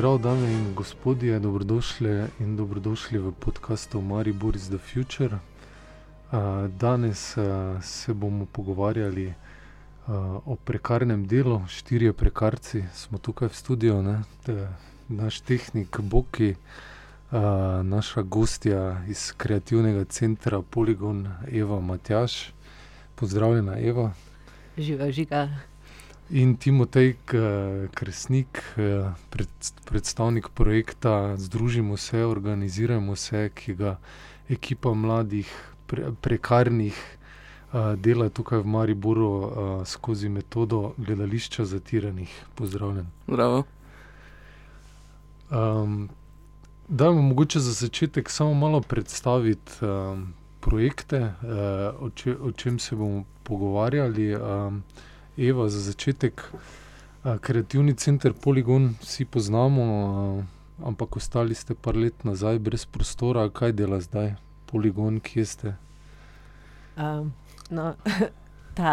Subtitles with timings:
[0.00, 5.38] zdrav, dame in gospodje, dobrodošli in dobrodošli v podkastu Maribor is the Future.
[6.78, 7.36] Danes
[7.82, 9.34] se bomo pogovarjali
[10.46, 14.22] o prekarnem delu, štirje prekarci smo tukaj v studiu, ne?
[15.08, 16.54] naš tehnik Boki,
[17.82, 22.52] naša gostja iz kreativnega centra Polygon, Eva Matjaš.
[23.14, 24.12] Pozdravljena, Eva.
[24.78, 25.48] Živa, žiga.
[26.30, 27.16] In Timotej
[27.94, 28.62] Kresnik,
[29.84, 33.96] predstavnik projekta Združimo se, organizirajmo se, ki ga
[34.48, 35.50] ekipa mladih,
[36.20, 36.94] prekarnih
[37.96, 39.32] dela tukaj v Mariboru
[39.84, 42.30] skozi metodo gledališča zatiranih.
[42.54, 43.06] Pozdravljen.
[43.26, 43.64] Zdravo.
[46.88, 49.72] dajmo mogoče za začetek samo malo predstaviti
[50.60, 51.32] projekte,
[52.00, 52.10] o
[52.42, 54.36] o čem se bomo pogovarjali,
[55.40, 56.42] Eva, za začetek,
[57.40, 60.44] Kreativni center Polygon vsi poznamo,
[60.84, 64.34] ampak ostali ste par let nazaj brez prostora, kaj dela zdaj
[64.68, 65.72] Polygon, kje ste?
[67.70, 67.94] no,
[68.78, 68.92] ta,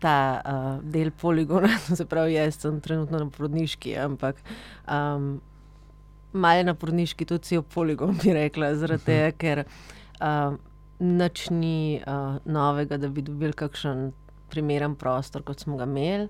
[0.00, 0.16] ta,
[0.82, 4.40] del Polygona, se pravi, jaz sem trenutno na porodniški, ampak,
[6.32, 9.64] malo je na porodniški tudi cel poligon, bi rekla, zaradi tega, ker,
[11.02, 12.00] nič ni,
[12.44, 14.12] novega, da bi dobili kakšen
[14.52, 16.28] primeren prostor, kot smo ga imeli.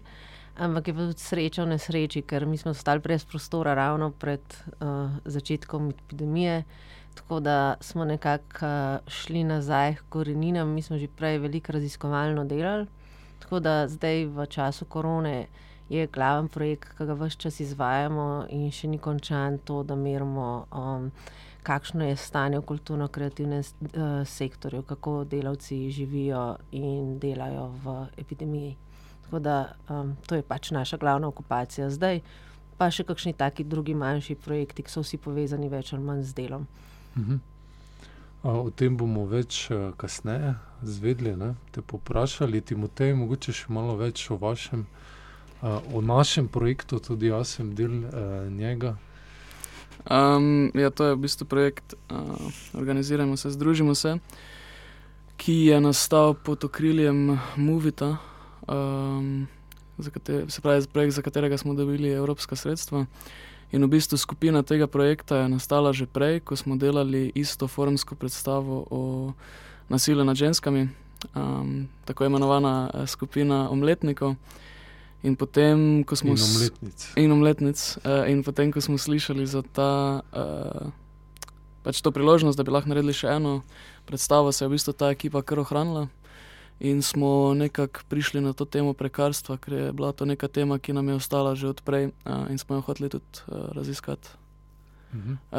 [0.57, 4.43] Ampak je pa tudi sreča v nesreči, ker mi smo ostali brez prostora ravno pred,
[5.25, 6.65] začetkom epidemije,
[7.17, 8.69] tako da smo nekako,
[9.09, 12.87] šli nazaj h koreninam, mi smo že prej veliko raziskovalno delali,
[13.41, 15.47] tako da zdaj v času korone
[15.89, 20.67] je glavni projekt, ke ga ves čas izvajamo in še ni končan, to, da merimo,
[21.63, 23.63] kakšno je stanje v kulturno-kreativnem
[24.27, 28.77] sektorju, kako delavci živijo in delajo v epidemiji.
[29.33, 29.73] Da,
[30.27, 32.21] to je pač naša glavna okupacija zdaj.
[32.77, 36.35] Pa še kakšni taki drugi manjši projekti, ke so vsi povezani več ali manj z
[36.35, 36.67] delom.
[38.43, 42.61] o tem bomo več, kasneje izvedeli, ne, te povprašali.
[42.61, 44.85] Timotej, mogoče še malo več o vašem,
[45.63, 48.03] o našem projektu, tudi jaz sem del,
[48.51, 48.97] njega.
[50.75, 51.95] Ja, to je v bistvu projekt,
[52.75, 54.19] Organizirajmo se, združimo se,
[55.37, 58.17] ki je nastal pod okriljem Movita,
[59.99, 60.11] za
[60.49, 63.07] se pravi projekt, za katerega smo dobili evropska sredstva.
[63.73, 68.15] In v bistvu skupina tega projekta je nastala že prej, ko smo delali isto forumsko
[68.15, 69.33] predstavo o
[69.89, 70.89] nasilju nad ženskami.
[72.05, 74.35] tako imenovana skupina Omletnikov.
[75.23, 77.07] In potem, ko smo In omletnic.
[77.17, 77.79] In omletnic,
[78.27, 80.23] in potem ko smo slišali za ta,
[81.87, 83.63] pač to priložnost, da bi lahko naredili še eno
[84.07, 86.09] predstavo, se je v bistvu ta ekipa kar ohranila.
[86.83, 90.91] In smo nekako prišli na to temo prekarstva, ker je bila to neka tema, ki
[90.93, 92.11] nam je ostala že od prej,
[92.51, 94.27] in smo jo hoteli tudi, raziskati.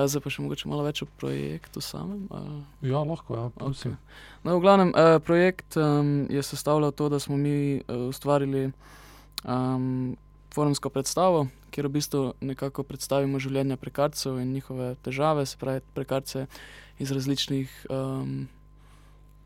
[0.10, 2.60] zdaj pa še mogoče malo več o projektu samem, ali?
[2.90, 3.96] Ja, lahko, ja, prosim.
[4.44, 4.92] No, v glavnem,
[5.24, 5.78] projekt,
[6.28, 8.74] je sestavljal to, da smo mi, ustvarili,
[10.54, 16.46] forumsko predstavo, kjer v bistvu nekako predstavimo življenja prekarcev in njihove težave, se pravi prekarce
[17.02, 17.86] iz različnih,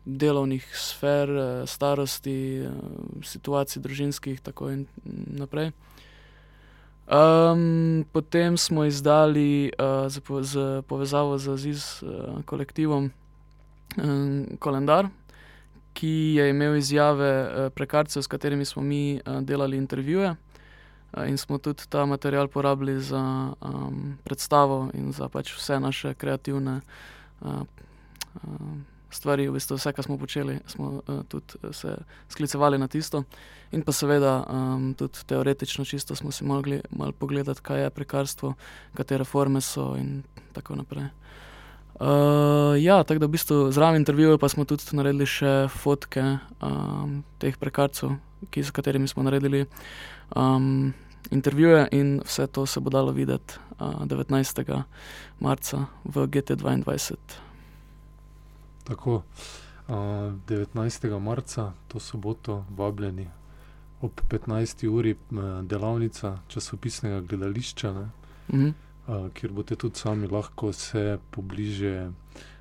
[0.04, 1.28] delovnih sfer,
[1.68, 2.68] starosti,
[3.24, 4.86] situacij družinskih, tako in
[5.36, 5.72] naprej.
[8.12, 9.72] potem smo izdali,
[10.08, 12.04] s s povezavo z Ziz
[12.44, 13.10] kolektivom,
[14.58, 15.08] koledar,
[15.98, 17.32] ki je imel izjave,
[17.74, 20.36] prekarcev, s katerimi smo mi, delali intervjuje.
[21.26, 23.52] in smo tudi ta material porabili za,
[24.24, 26.80] predstavo in za pač vse naše kreativne,
[29.10, 31.96] stvari, v bistvu vse, kar smo počeli, smo, tudi se
[32.28, 33.24] sklicevali na tisto.
[33.72, 34.44] In pa seveda,
[34.96, 38.54] tudi teoretično čisto smo si mogli malo pogledati, kaj je prekarstvo,
[38.94, 40.22] katere forme so in
[40.52, 41.08] tako naprej.
[42.78, 46.24] Ja, tako da v bistvu zraven intervjujev pa smo tudi naredili še fotke,
[47.38, 48.16] teh prekarcev,
[48.50, 49.64] ki, s katerimi smo naredili,
[51.30, 54.84] intervjuje in vse to se bo dalo videti, devetnajstega
[55.40, 57.40] marca v GTdvaindvajset.
[58.88, 59.22] Tako.
[60.46, 63.24] devetnajstega marca, to soboto, vabljeni
[64.00, 65.16] ob petnajsti uri,
[65.62, 68.08] delavnica časopisnega gledališča, ne.
[69.08, 72.10] Kjer boste tudi sami lahko se pobliže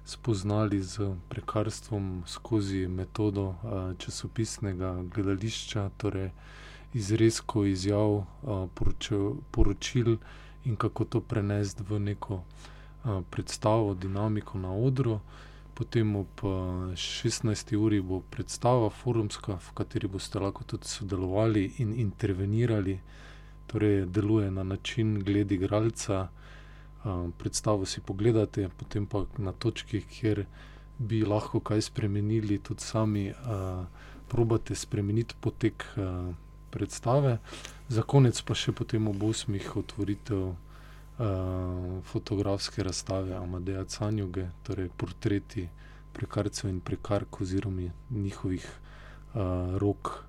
[0.06, 1.00] spoznali s
[1.30, 3.56] prekarstvom skozi metodo,
[4.00, 6.30] časopisnega gledališča, torej
[6.94, 8.24] izrezkov, izjav,
[9.52, 10.18] poročil
[10.66, 12.44] in kako to prenesti v neko,
[13.30, 15.20] predstavo, dinamiko na odru.
[15.74, 16.42] Potem ob,
[16.96, 23.00] šestnajsti uri bo predstava forumska, v kateri boste lahko tudi sodelovali in intervenirali
[23.68, 26.28] torej deluje na način glede igralca.
[27.04, 30.46] Uh, predstavo si pogledate, potem pa na točki, kjer
[30.98, 33.86] bi lahko kaj spremenili, tudi sami uh,
[34.28, 36.34] probate spremeniti potek uh,
[36.72, 37.38] predstave.
[37.88, 40.56] Za konec pa še potem ob osmih otvoritev
[42.04, 45.64] fotografske razstave Amadeja Canjuge, torej portreti
[46.14, 48.66] prekarcev in prekark oziroma njihovih
[49.34, 50.24] uh, rok.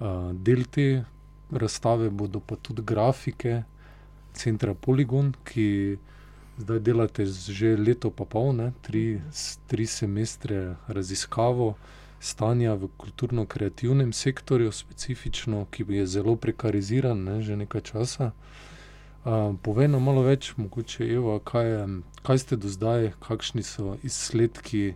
[0.00, 1.04] Uh, del te
[1.52, 3.62] razstave bodo pa tudi grafike
[4.32, 5.98] centra Polygon, ki
[6.58, 9.20] zdaj delate že leto pa pol, ne, tri,
[9.66, 11.74] tri semestre raziskavo
[12.20, 18.32] stanja v kulturno-kreativnem sektorju, specifično, ki je zelo prekariziran ne, že nekaj časa.
[19.24, 21.80] Uh, povej nam malo več, mogoče Eva, kaj, je,
[22.24, 24.94] kaj ste do zdaj, kakšni so izsledki,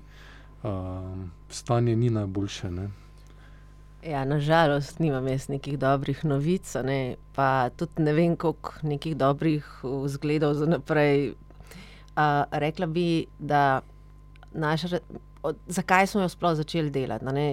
[0.65, 1.17] uh,
[1.49, 2.71] stanje ni najboljše.
[2.71, 2.89] Ne?
[4.05, 7.17] Ja, nažalost, nimam jaz nekih dobrih novic, ne?
[7.33, 11.31] pa tudi ne vem, koliko nekih dobrih vzgledov za naprej.
[12.13, 13.81] Uh, rekla bi, da
[14.53, 15.01] naša.
[15.43, 17.49] Od, zakaj smo jo sploh začeli delati?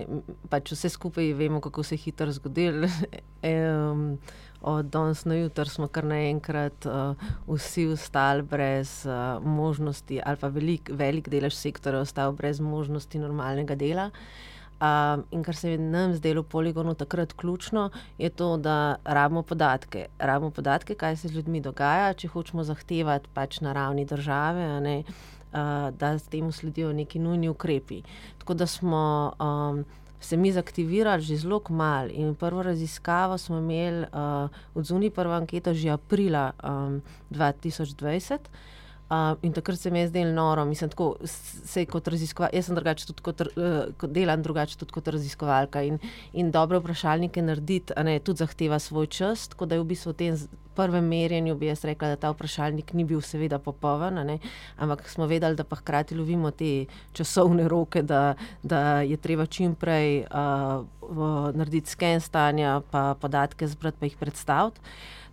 [0.51, 2.87] Pač vse skupaj vemo, kako se je hitro zgodilo.
[3.47, 4.19] um,
[4.61, 7.15] od danes na jutro smo kar naenkrat uh,
[7.47, 13.75] vsi ostali brez uh, možnosti, ali pa velik, velik delež sektorja ostal brez možnosti normalnega
[13.75, 14.11] dela.
[14.11, 14.50] Uh,
[15.31, 20.05] in kar se je nam zdelo poligonu takrat ključno, je to, da rabimo podatke.
[20.19, 24.97] Rabimo podatke, kaj se z ljudmi dogaja, če hočemo zahtevati pač na ravni države, ne,
[25.03, 28.01] uh, da s tem sledijo neki nujni ukrepi.
[28.37, 29.33] Tako da smo.
[29.39, 29.85] Um,
[30.21, 32.09] se mi zaktivirali že zelo malo.
[32.13, 37.01] In prvo raziskavo smo imeli uh, od zunaj, prva anketa že aprila um,
[37.31, 38.37] 2020.
[39.11, 42.55] Uh, in takrat se mi je zdelo noro, mislim, tako se kot raziskovalka.
[42.55, 45.83] Jaz sem drugače tudi kot, uh, delam, drugače tudi kot raziskovalka.
[45.83, 45.99] In,
[46.33, 49.49] in dobre vprašalnike narediti, ne tudi zahteva svoj čas.
[49.51, 50.37] Tako da je v bistvu v tem
[50.75, 54.37] prvem merjenju bi jaz rekla, da ta vprašalnik ni bil seveda popoln,
[54.77, 59.75] ampak smo vedeli, da pa hkrati lovimo te časovne roke, da, da je treba čim
[59.75, 60.85] prej uh,
[61.53, 64.79] narediti sken stanja, pa podatke zbrati, pa jih predstaviti.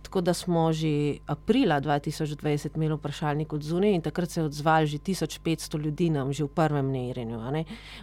[0.01, 4.85] Tako da smo že aprila 2020 imeli vprašalnik od zunaj in takrat se je odzval
[4.85, 7.39] že 1500 ljudi nam že v prvem merjenju.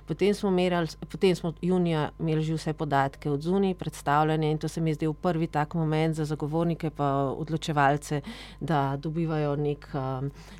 [0.07, 4.69] Potem smo, merali, potem smo junija imeli že vse podatke od zunaj, predstavljene in to
[4.69, 8.21] se mi je zdel prvi tak moment za zagovornike pa odločevalce,
[8.61, 9.89] da dobivajo nek,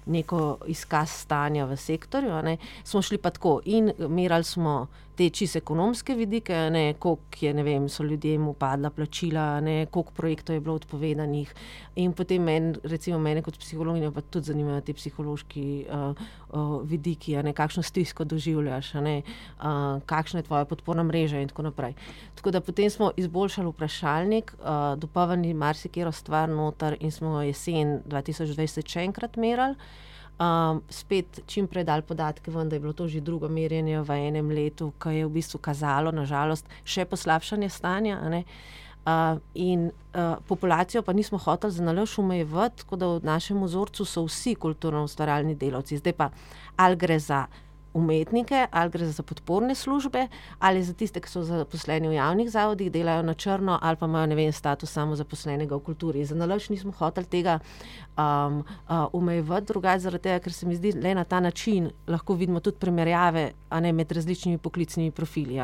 [0.07, 2.59] neko izkaz stanja v sektorju.
[2.85, 4.87] Smo šli pa tako in merali smo
[5.17, 6.55] te čisto ekonomske vidike,
[6.99, 11.55] koliko je, ne vem, so ljudem upadla plačila, ne, koliko projektov je bilo odpovedanih.
[11.97, 17.37] In potem meni, recimo mene kot psihologinjo, pa tudi zanimajo ti psihološki uh, uh, vidiki,
[17.43, 19.23] ne, kakšno stisko doživljaš, ne,
[19.59, 21.97] uh, kakšna je tvoja podporna mreža in tako naprej.
[22.37, 28.93] Tako da potem smo izboljšali vprašalnik, uh, dopolnili marsikero stvar noter in smo jesen 2020
[28.93, 29.81] še enkrat merali
[30.39, 34.19] um, spet čim prej dal podatke, ven, da je bilo to že drugo merjenje v
[34.29, 38.21] enem letu, ki je v bistvu kazalo, nažalost, še poslabšanje stanja.
[39.07, 44.05] Uh, in uh, populacijo pa nismo hoteli za nalož umejevati, tako da v našem vzorcu
[44.05, 46.01] so vsi kulturno ustvarjalni delavci.
[46.03, 46.31] Zdaj pa
[46.77, 47.47] ali gre za
[47.97, 50.27] umetnike, ali gre za podporne službe,
[50.59, 54.37] ali za tiste, ki so zaposleni v javnih zavodih, delajo na črno, ali pa imajo
[54.37, 56.25] vem, status samozaposlenega v kulturi.
[56.25, 57.59] Za nalož nismo hoteli tega
[58.17, 62.35] um, uh, umejevati drugače, zaradi tega, ker se mi zdi, da na ta način lahko
[62.35, 63.51] vidimo tudi primerjave
[63.81, 65.57] ne, med različnimi poklicnimi profili.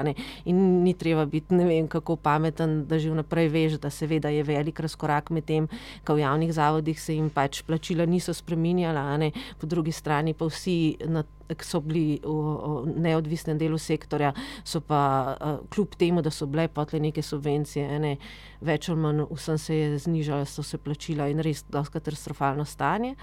[0.45, 4.43] In ni treba biti ne vem kako pameten, da že vnaprej veš, da seveda je
[4.43, 5.69] velik razkorak med tem,
[6.07, 10.97] da v javnih zavodih se jim pač plačila niso spreminjala, po drugi strani pa vsi
[11.07, 11.25] na
[11.59, 14.33] ki so bili v, v neodvisnem delu sektorja,
[14.65, 15.37] so pa
[15.73, 18.17] kljub temu, da so bile potle neke subvencije, ne,
[18.61, 23.17] več ali manj vsem se je znižalo, so se plačila in res dosti katastrofalno stanje.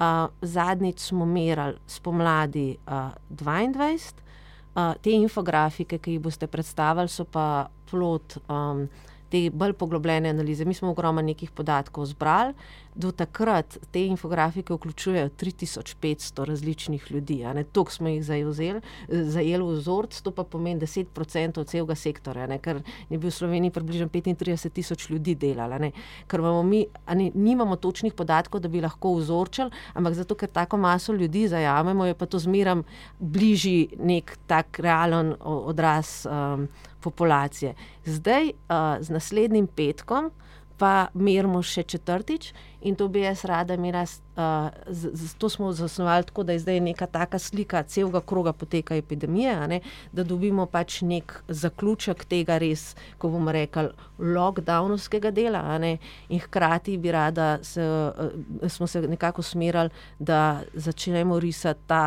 [0.00, 4.14] Uh, zadnjič smo merali spomladi uh, 22,
[4.72, 8.38] uh, te infografike, ki jih boste predstavili, so pa plot.
[8.48, 8.86] Um,
[9.30, 10.64] te bolj poglobljene analize.
[10.64, 12.54] Mi smo ogromno nekih podatkov zbrali,
[12.94, 17.44] do takrat te infografike vključujejo 3500 različnih ljudi.
[17.72, 22.58] To smo jih zajeli, zajeli v vzorc, to pa pomeni 10% celega sektorja, ne?
[22.58, 25.90] ker je bil v Sloveniji približno 35 tisoč ljudi delalo.
[26.26, 26.84] Ker mi
[27.14, 32.04] ne, nimamo točnih podatkov, da bi lahko vzorčili, ampak zato, ker tako maso ljudi zajamemo,
[32.06, 32.82] je pa to zmeram
[33.18, 36.26] bližji nek tak realen odraz.
[36.26, 36.68] Um,
[37.00, 37.74] populacije.
[38.04, 40.30] Zdaj, uh, z naslednjim petkom,
[40.80, 42.52] pa merimo še četrtič.
[42.88, 47.06] In to bi jaz rada imela, uh, zato smo zasnovali tako, da je zdaj neka
[47.06, 49.80] taka slika celega kroga poteka epidemije, ne,
[50.12, 55.62] da dobimo pač nek zaključek tega res, ko bomo rekli, lockdownovskega dela.
[55.78, 55.98] Ne,
[56.32, 62.04] in hkrati bi rada, se, uh, smo se nekako smerali, da začnemo risati ta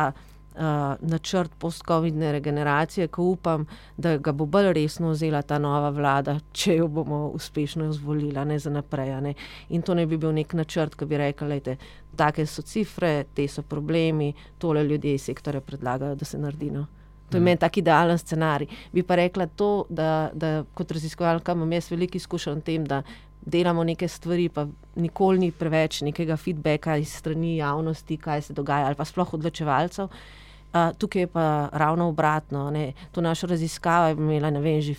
[1.00, 6.76] načrt post-covidne regeneracije, ko upam, da ga bo bolj resno vzela ta nova vlada, če
[6.76, 9.20] jo bomo uspešno izvolila, ne za naprej.
[9.20, 9.34] Ne.
[9.68, 11.76] In to ne bi bil nek načrt, ki bi rekel, da
[12.16, 16.70] take so cifre, te so problemi, tole ljudje iz sektorja predlagajo, da se naredi.
[16.70, 16.86] No.
[17.30, 17.44] To je mm.
[17.44, 18.68] meni tak idealen scenarij.
[18.92, 23.02] Bi pa rekla to, da, da kot raziskovalka imam jaz veliko izkušenj v tem, da
[23.46, 28.86] delamo neke stvari, pa nikoli ni preveč nekega feedbacka iz strani javnosti, kaj se dogaja,
[28.86, 30.08] ali pa sploh odločevalcev
[30.98, 32.70] tukaj je pa ravno obratno.
[32.70, 32.92] Ne.
[33.12, 34.94] To našo raziskavo je imela, ne vem, že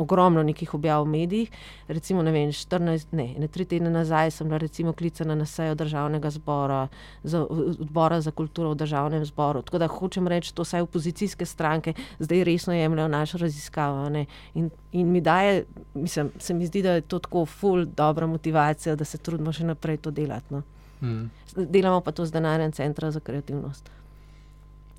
[0.00, 1.50] ogromno nekih objav v medijih.
[1.88, 5.74] Recimo, ne vem, 14, ne, ne tri tedne nazaj sem bila recimo klicana na sejo
[5.74, 6.80] državnega zbora,
[7.22, 9.62] za, odbora za kulturo v državnem zboru.
[9.62, 14.08] Tako da hočem reči, to vsaj opozicijske stranke zdaj resno jemljajo našo raziskavo.
[14.54, 15.64] In, in mi daje,
[15.94, 19.64] mislim, se mi zdi, da je to tako ful dobra motivacija, da se trudimo še
[19.64, 20.54] naprej to delati.
[20.54, 20.62] No.
[21.02, 21.30] Mm.
[21.56, 23.90] Delamo pa to z denarjem Centra za kreativnost.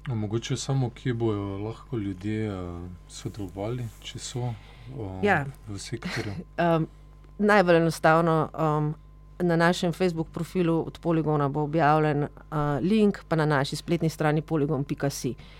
[0.07, 4.53] Mogoče samo, kje bojo lahko ljudje uh, sodelovali, če so
[5.21, 5.45] ja.
[5.67, 6.33] v sektorju.
[6.61, 6.87] Um,
[7.41, 8.93] najbolj enostavno, um,
[9.43, 12.29] na našem Facebook profilu od Poligona bo objavljen uh,
[12.81, 14.85] link, pa na naši spletni strani poligon.com.
[14.93, 14.95] Uh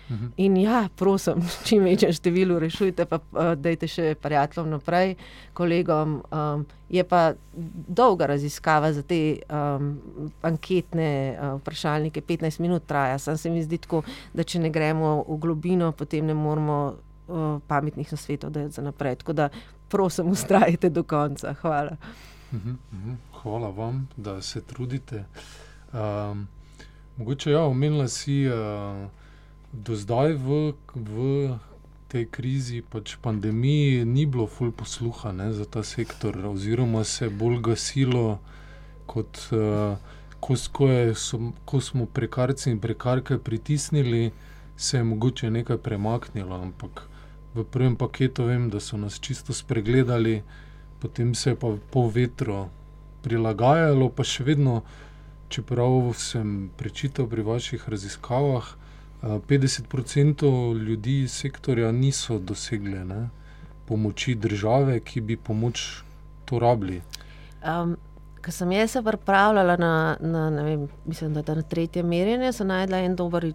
[0.08, 0.30] -huh.
[0.36, 1.34] In ja, prosim,
[1.66, 5.14] čim večjem številu rešujte, pa uh, dajte še prijateljem naprej,
[5.52, 6.22] kolegom.
[6.32, 7.32] Um, je pa
[7.88, 10.00] dolga raziskava za te um,
[10.42, 13.18] anketne uh, vprašalnike, 15 minut traja.
[13.18, 14.02] Sam se mi zdi tako,
[14.32, 16.94] da če ne gremo v globino, potem ne moramo
[17.28, 19.16] uh, pametnih nasvetov dati za naprej.
[19.16, 19.48] Tako da
[19.88, 21.54] prosim, ustrajite do konca.
[21.54, 21.96] Hvala.
[22.52, 25.24] Uh -huh, uh -huh hvala vam, da se trudite.
[25.92, 26.48] Um,
[27.16, 29.08] mogoče ja, omenila si, uh,
[29.72, 31.58] do zdaj v, v
[32.08, 37.30] tej krizi, pač pandemiji, ni bilo ful posluha ne, za ta sektor, oziroma se je
[37.30, 38.38] bolj gasilo,
[39.06, 39.96] kot uh,
[40.40, 44.30] ko, ko, je, so, ko smo prekarci in prekarke pritisnili,
[44.76, 46.56] se je mogoče nekaj premaknilo.
[46.56, 47.08] Ampak
[47.54, 50.42] v prvem paketu vem, da so nas čisto spregledali,
[51.00, 52.68] potem se je pa po vetru
[53.22, 54.82] prilagajalo, pa še vedno,
[55.52, 58.72] čeprav sem prečital pri vaših raziskavah,
[59.22, 60.48] 50%
[60.82, 63.28] ljudi iz sektorja niso dosegli ne,
[63.86, 66.02] pomoči države, ki bi pomoč
[66.44, 67.02] to rabili.
[67.62, 67.94] Um,
[68.42, 73.16] Ko sem jaz se pripravljala na, na, vem, mislim, na tretje merjenje, sem najdla en
[73.16, 73.54] dober uh,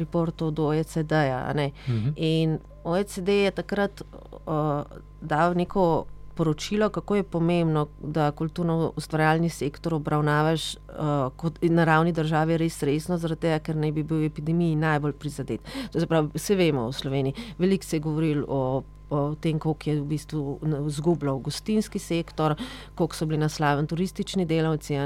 [0.00, 1.44] report od OECD-ja.
[1.50, 1.60] Uh
[1.94, 2.08] mhm.
[2.08, 2.12] -huh.
[2.16, 4.02] In OECD je takrat
[4.46, 4.82] uh,
[5.20, 6.06] dal neko
[6.38, 13.18] sporočilo, kako je pomembno, da kulturno-ustvarjalni sektor obravnavaš uh, kot na ravni države res resno,
[13.18, 15.60] zaradi tega, ker naj bi bil v epidemiji najbolj prizadet.
[15.92, 17.34] To se pravi, vse vemo v Sloveniji.
[17.58, 18.82] Veliko se je govorilo o.
[19.10, 22.54] O tem, kako je v bistvu izgubljal gostinski sektor,
[22.94, 24.98] koliko so bili naslaven turistični delavci,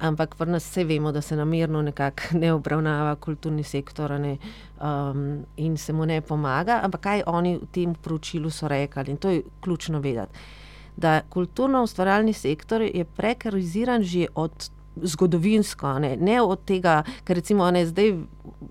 [0.00, 4.36] ampak pri nas vse vemo, da se namerno nekako ne obravnava kulturni sektor ne,
[4.80, 6.80] um, in se mu ne pomaga.
[6.82, 10.62] Ampak kaj oni v tem poročilu so rekli, in to je ključno vedeti
[10.96, 14.70] da kulturno-ustvarjalni sektor je prekariziran že od
[15.02, 18.12] zgodovinsko, ne, ne od tega, ker recimo ne, zdaj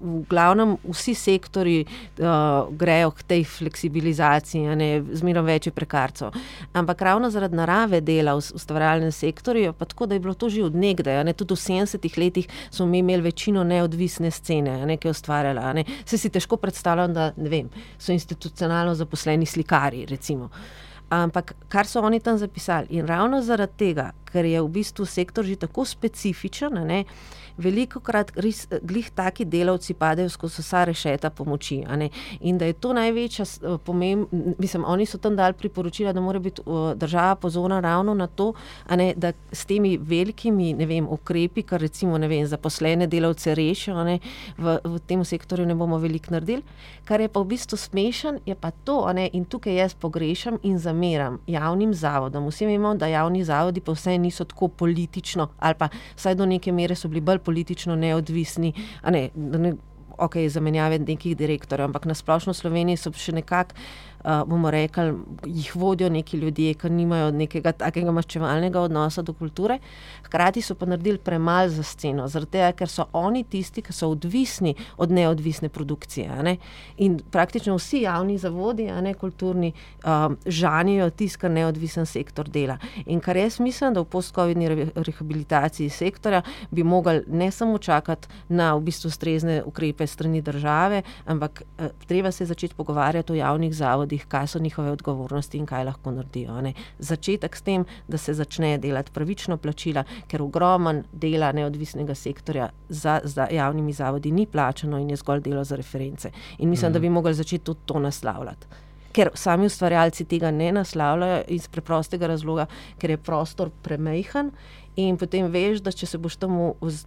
[0.03, 6.35] v glavnem vsi sektori uh, grejo k tej fleksibilizaciji, ne, zmerno več je prekarcev.
[6.77, 10.63] Ampak ravno zaradi narave dela v ustvarjalnem sektorju, pa tako, da je bilo to že
[10.65, 15.09] od nekdaj, ne, tudi v 70-ih letih smo mi imeli večino neodvisne scene, ne, ki
[15.09, 15.73] je ustvarjala.
[16.05, 20.49] Se si težko predstavljam, da vem, so institucionalno zaposleni slikari, recimo.
[21.13, 25.45] Ampak kar so oni tam zapisali, in ravno zaradi tega, ker je v bistvu sektor
[25.45, 27.03] že tako specifičen, ne,
[27.57, 28.31] veliko krat
[28.81, 31.83] glih taki delavci padejo skozi vsa rešeta pomoči.
[32.41, 33.45] In da je to največja
[33.85, 36.61] pomembnost, mislim, oni so tam dali priporočila, da mora biti
[36.95, 38.53] država pozorna ravno na to,
[38.89, 44.19] ne, da s temi velikimi vem, ukrepi, kar recimo vem, zaposlene delavce rešijo, ne,
[44.57, 46.63] v, v tem sektorju ne bomo veliko naredili.
[47.05, 50.79] Kar je pa v bistvu smešen, je pa to, ne, in tukaj jaz pogrešam in
[50.79, 52.47] zameram javnim zavodom.
[52.47, 56.71] Vsi vemo, da javni zavodi pa vse niso tako politično, ali pa vsaj do neke
[56.71, 58.73] mere so bili bolj politično neodvisni.
[59.09, 59.75] Ne, ne,
[60.17, 63.77] ok, zamenjave nekih direktorjev, ampak na splošno v Sloveniji so še nekako
[64.23, 65.13] uh, bomo rekli,
[65.45, 69.79] jih vodijo neki ljudje, ki nimajo nekega takega maščevalnega odnosa do kulture.
[70.25, 74.75] Hkrati so pa naredili premalo za sceno, tega, ker so oni tisti, ki so odvisni
[74.97, 76.57] od neodvisne produkcije.
[76.97, 79.73] In praktično vsi javni zavodi, ne kulturni,
[80.05, 82.77] um, žanijo tisti, kar neodvisen sektor dela.
[83.05, 88.73] In kar jaz mislim, da v post-covidni rehabilitaciji sektorja bi mogli ne samo čakati na
[88.75, 94.12] v bistvu strezne ukrepe strani države, ampak eh, treba se začeti pogovarjati o javnih zavodih,
[94.17, 96.61] kaj so njihove odgovornosti in kaj lahko naredijo.
[96.61, 96.73] Ne.
[96.99, 103.19] Začetek s tem, da se začne delati pravično plačila, ker ogromen dela neodvisnega sektorja za,
[103.23, 106.31] za javnimi zavodi ni plačano in je zgolj delo za reference.
[106.57, 106.93] In mislim, mm.
[106.93, 107.13] da bi mhm.
[107.13, 108.67] mogli začeti tudi to naslavljati.
[109.13, 112.65] Ker sami ustvarjalci tega ne naslavljajo iz preprostega razloga,
[112.97, 114.49] ker je prostor premehen
[114.95, 116.57] In potem veš, da če se boš tam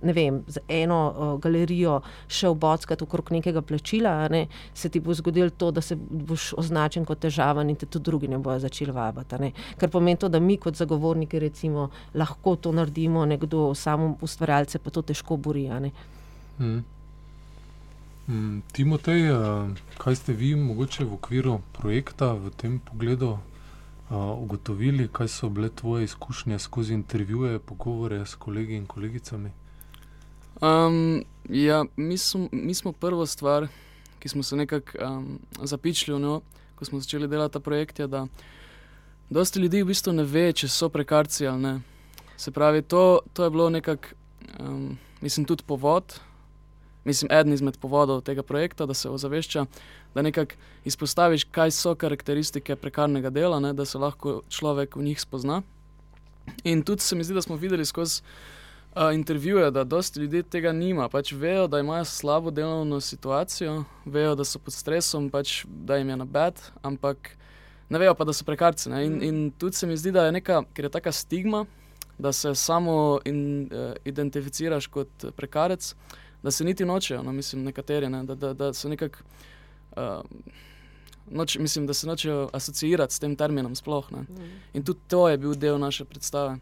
[0.02, 5.50] vem, z eno uh, galerijo šel bockati okrog nekega plačila, ne, se ti bo zgodilo
[5.50, 9.52] to, da se boš označen kot težaven in te tudi drugi ne bojo začeli vabati.
[9.78, 14.90] Ker pomeni to, da mi kot zagovorniki recimo, lahko to naredimo, nekdo samo ustvarjalce pa
[14.90, 15.66] to težko bori.
[16.58, 16.84] Hmm.
[18.26, 19.30] Hmm, Timotej,
[19.98, 23.36] kaj ste vi mogoče v okviru projekta v tem pogledu?
[24.14, 29.50] Ugotovili, kaj so bile tvoje izkušnje skozi intervjuje, pogovore s kolegi in kolegicami?
[30.60, 33.66] Um, ja, mi, smo, mi smo prva stvar,
[34.18, 36.40] ki smo se nekako um, zapičili v njo,
[36.74, 37.98] ko smo začeli delati ta projekt.
[37.98, 38.26] Je, da
[39.30, 41.80] dosti ljudi v bistvu ne ve, če so prekarci ali ne.
[42.36, 44.08] Se pravi, to, to je bilo nekako,
[44.60, 46.20] um, mislim, tudi povod
[47.06, 49.64] mislim, eden izmed povodov tega projekta, da se ozavešča,
[50.14, 55.20] da nekako izpostaviš, kaj so karakteristike prekarnega dela, ne, da se lahko človek v njih
[55.20, 55.62] spozna.
[56.64, 60.72] In tudi se mi zdi, da smo videli skozi uh, intervjuje, da dosti ljudi tega
[60.72, 61.08] nima.
[61.08, 66.10] Pač vejo, da imajo slabo delovno situacijo, vejo, da so pod stresom, pač, da jim
[66.10, 67.30] je nabed, ampak
[67.88, 68.90] ne vejo pa, da so prekarci.
[68.90, 71.64] In, in tudi se mi zdi, da je neka, ker je taka stigma,
[72.18, 75.94] da se samo in, uh, identificiraš kot prekarec
[76.46, 79.24] da se niti nočejo, no, mislim, nekateri, ne, da, da, da so nekako.
[79.96, 80.02] Uh,
[81.30, 83.74] Noč, mislim, da se nočejo asociirati s tem terminom.
[83.74, 84.26] Sploh, mm.
[84.78, 86.58] In tudi to je bil del naše predstave.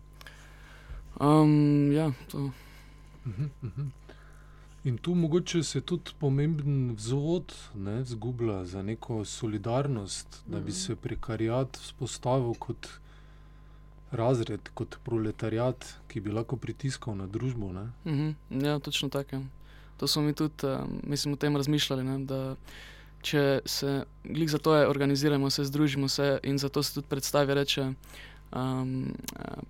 [1.20, 2.50] Um, ja, uh -huh,
[3.62, 3.90] uh -huh.
[4.84, 7.54] In tu mogoče se tudi pomemben vzvod
[8.04, 10.74] zgublja za neko solidarnost, da bi mm.
[10.74, 12.88] se prekarijat vzpostavil kot
[14.10, 17.66] razred, kot proletariat, ki bi lahko pritiskal na družbo.
[17.66, 18.34] Uh -huh.
[18.50, 19.42] Ja, točno tako.
[19.96, 22.04] To smo mi tudi, uh, mislim, o tem razmišljali.
[22.04, 22.56] Ne, da
[23.24, 27.54] če se, glej za to je, organiziramo se, združimo se in zato se tudi predstavi,
[27.54, 27.92] reče.
[28.54, 29.14] Um,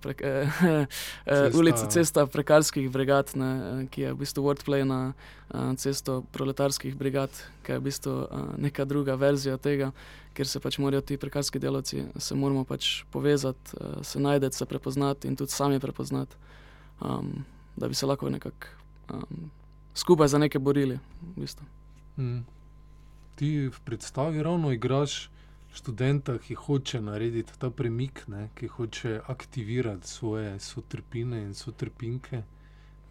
[0.01, 0.85] prek, eh,
[1.25, 1.57] cesta.
[1.57, 7.33] Ulica cesta prekarskih brigad, ne, ki je v bistvu wordplay na uh, cesto proletarskih brigad,
[7.65, 9.89] ki je v bistvu uh, neka druga verzija tega,
[10.37, 14.69] ker se pač morajo ti prekarski delavci, se moramo pač povezati, uh, se najti, se
[14.69, 16.37] prepoznati in tudi sami prepoznati,
[17.01, 17.41] um,
[17.73, 18.69] da bi se lahko nekako
[19.09, 19.49] um,
[19.95, 20.99] skupaj za nekaj borili.
[21.21, 21.65] V bistvu.
[22.17, 22.45] mm.
[23.35, 25.29] Ti v predstavi ravno igraš
[25.73, 28.49] študenta, ki hoče narediti ta premik, ne?
[28.55, 32.43] ki hoče aktivirati svoje sotrpine in sotrpinke.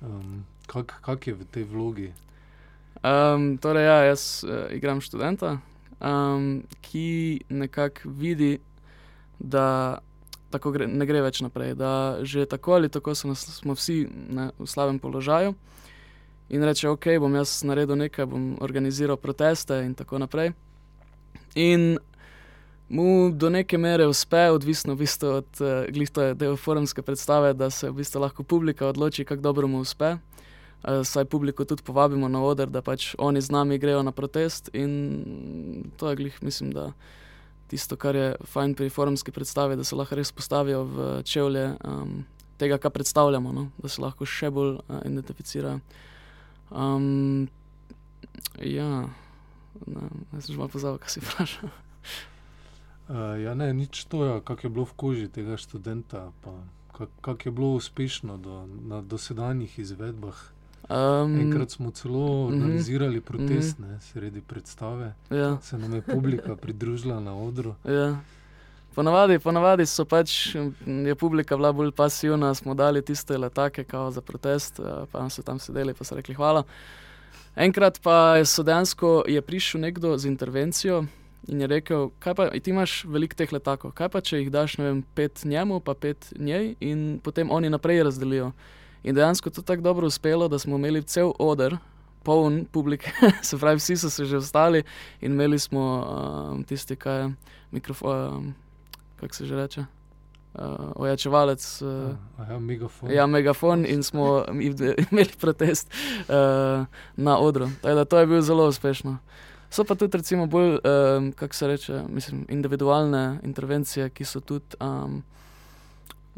[0.01, 2.13] Um, kak, kak je v tej vlogi?
[3.05, 5.59] Um, torej, ja, jaz uh, igram študenta,
[6.01, 8.59] um, ki nekako vidi,
[9.39, 9.99] da
[10.51, 14.51] tako gre, ne gre več naprej, da že tako ali tako smo, smo vsi ne,
[14.59, 15.55] v slabem položaju
[16.49, 20.53] in reče, ok, bom jaz naredil nekaj, bom organiziral proteste in tako naprej.
[21.55, 21.99] In
[22.89, 27.91] mu do neke mere uspe, odvisno v bistvu od uh, glihtoje forumske predstave, da se
[27.91, 30.17] v bistvu lahko publika odloči, kako dobro mu uspe.
[30.85, 34.69] Uh, saj publiko tudi povabimo na oder, da pač oni z nami grejo na protest
[34.73, 36.93] in to je glih, mislim, da
[37.69, 42.25] tisto, kar je fajn pri forumski predstavi, da se lahko res postavijo v čevlje um,
[42.59, 43.71] tega, kar predstavljamo, no?
[43.79, 45.81] da se lahko še bolj uh, identificirajo.
[46.71, 47.49] Um,
[48.63, 49.09] ja,
[49.87, 51.69] ne, sem že malo pozabil, kaj si vprašal.
[53.09, 56.55] Uh, ja, ne, nič to ja, kak je bilo v koži tega študenta, pa
[57.21, 60.37] kak, je bilo uspešno do, na dosedanjih izvedbah.
[60.85, 63.89] Um, Enkrat smo celo mhm, organizirali -huh, protest, -huh.
[63.89, 65.15] ne, sredi predstave.
[65.31, 65.61] Ja.
[65.61, 67.75] Se nam je publika pridružila na odru.
[67.85, 68.21] Ja.
[68.95, 70.55] Ponavadi, ponavadi so pač,
[70.87, 75.59] je publika bila bolj pasivna, smo dali tiste letake za protest, eh, pa so tam
[75.59, 76.63] sedeli in so rekli hvala.
[77.57, 81.07] Enkrat pa je dejansko je prišel nekdo z intervencijo
[81.49, 84.79] in je rekel: Kaj pa ti imaš veliko teh letakov, kaj pa če jih daš
[84.79, 88.53] vem, pet njemu, pa pet njej in potem oni naprej razdelijo.
[89.03, 91.77] In dejansko to tako dobro uspelo, da smo imeli cel oder,
[92.23, 93.11] poln publik,
[93.43, 94.83] se pravi, vsi so se že ostali
[95.21, 97.33] in imeli smo um, tisti, kaj je
[97.71, 98.55] mikrofon, um,
[99.21, 99.85] kako se že reče.
[100.55, 100.63] Uh,
[100.97, 101.83] ojačevalec.
[101.83, 103.11] Uh, ja, megafon.
[103.11, 104.45] Ja, megafon in smo
[105.11, 105.91] imeli protest
[106.29, 107.69] uh, na odru.
[107.83, 109.19] Da, to je bilo zelo uspešno.
[109.71, 114.77] So pa tudi, recimo, bolj, um, kako se reče, mislim, individualne intervencije, ki so tudi
[114.81, 115.23] um,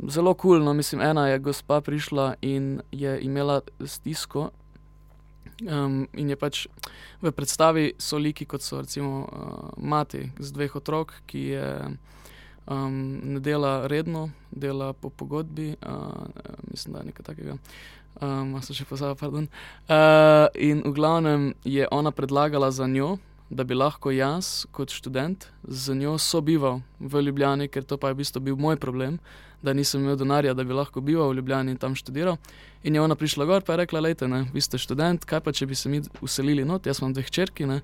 [0.09, 0.57] zelo kul.
[0.57, 4.51] Cool, no, mislim, ena je gospa prišla in je imela stisko
[5.65, 6.67] Um, in je pač
[7.25, 11.95] v predstavi so liki, kot so recimo uh, mati z dveh otrok, ki je, um,
[12.67, 16.27] ne dela redno, dela po pogodbi, uh,
[16.71, 17.57] mislim, da je nekaj takega.
[18.21, 19.49] Um, so še pozabili, pardon.
[19.89, 23.19] Uh, in v glavnem je ona predlagala za njo,
[23.51, 28.17] da bi lahko jaz, kot študent, z njo sobival v Ljubljani, ker to pa je
[28.17, 29.21] v bistvu bil moj problem,
[29.63, 32.37] da nisem imel denarja, da bi lahko bival v Ljubljani in tam študiral.
[32.83, 35.67] In je ona prišla gor in rekla: Lejte, ne, vi ste študent, kaj pa če
[35.67, 37.81] bi se mi uselili not, jaz imam dve hčerki, ne,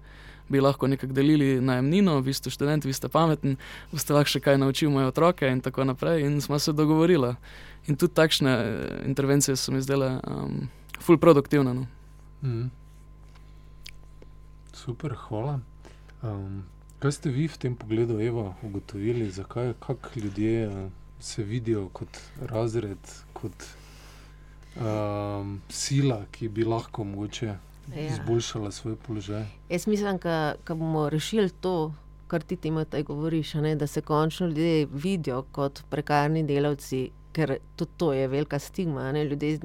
[0.49, 3.57] bi lahko nekako delili najemnino, vi ste študent, vi ste pametni,
[3.93, 6.27] boste lahko še kaj naučili moje otroke in tako naprej.
[6.27, 7.35] In smo se dogovorili.
[7.87, 10.69] In tudi takšne eh, intervencije so mi zdele um,
[11.01, 11.75] full produktivne.
[11.75, 11.87] No.
[12.43, 12.71] Mm.
[14.73, 15.61] Super, hvala.
[16.23, 16.63] Um,
[17.03, 19.75] kaj ste vi v tem pogledu, Eva, ugotovili, zakaj
[20.17, 22.99] ljudje uh, se vidijo kot razred,
[23.33, 23.67] kot
[24.77, 27.55] um, sila, ki bi lahko mogoče
[27.97, 28.07] ja.
[28.13, 29.45] izboljšala svoj položaj?
[29.69, 31.95] Jaz mislim, da bomo rešili to,
[32.29, 37.57] kar ti temu zdaj govoriš, ne, da se končno ljudje vidijo kot prekarni delavci ker
[37.77, 39.11] tudi to je velika stigma.
[39.13, 39.59] Ljudje,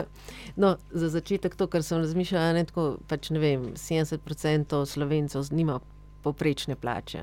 [0.62, 5.80] no, za začetek to, kar sem razmišljala, je, da pač, 70% slovencev nima
[6.22, 7.22] poprečne plače.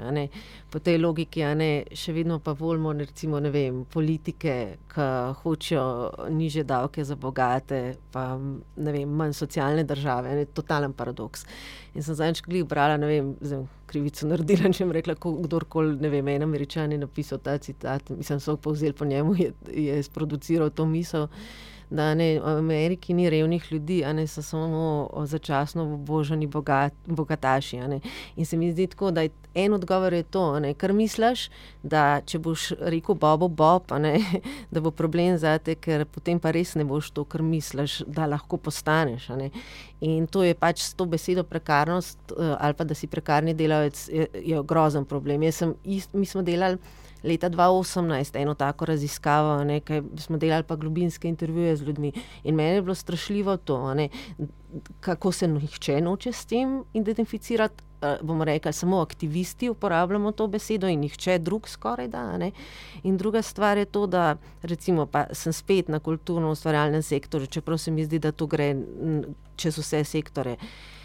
[0.70, 4.56] Po tej logiki, ne, še vedno pa volimo recimo, vem, politike,
[4.92, 5.08] ki
[5.42, 8.36] hočejo niže davke za bogate, pa
[8.76, 10.36] vem, manj socialne države.
[10.36, 11.46] Ne, totalen paradoks.
[11.96, 16.14] In sem zadnjič gledal, brala, ne vem, zdaj, krivico naredila, če jim rekla, kdorkoli, ne
[16.14, 19.52] vem, en američan je napisal ta citat, mislim, so povzeli po njemu, je,
[19.90, 21.30] je sproduciral to misel
[21.90, 27.80] da ne, v Ameriki ni revnih ljudi, ne so samo začasno oboženi bogat, bogataši.
[28.36, 31.48] In se mi zdi tako, da je en odgovor je to, ne, kar misliš,
[31.84, 34.20] da če boš rekel Bobo Bob, ne,
[34.74, 38.28] da bo problem za te, ker potem pa res ne boš to, kar misliš, da
[38.30, 39.30] lahko postaneš.
[40.06, 44.08] In to je pač s to besedo prekarnost eh, ali pa da si prekarni delavec,
[44.08, 45.44] je, je grozen problem.
[45.52, 46.78] Sem, ist, mi smo delali
[47.24, 52.12] leta 2018 eno tako raziskavo, nekaj smo delali pa globinske intervjuje z ljudmi.
[52.44, 54.10] In meni je bilo strašljivo to, ne,
[55.00, 57.84] kako se nihče noče s tem identificirati.
[58.22, 62.38] Bomo rekli, samo aktivisti uporabljamo to besedo, in nihče drug, skoraj da.
[62.38, 62.52] Ne?
[63.04, 68.06] In druga stvar je to, da recimo, sem spet na kulturno-ustvarjalnem sektorju, čeprav se mi
[68.06, 68.76] zdi, da to gre
[69.56, 70.52] čez vse sektore.
[70.52, 70.99] Uh,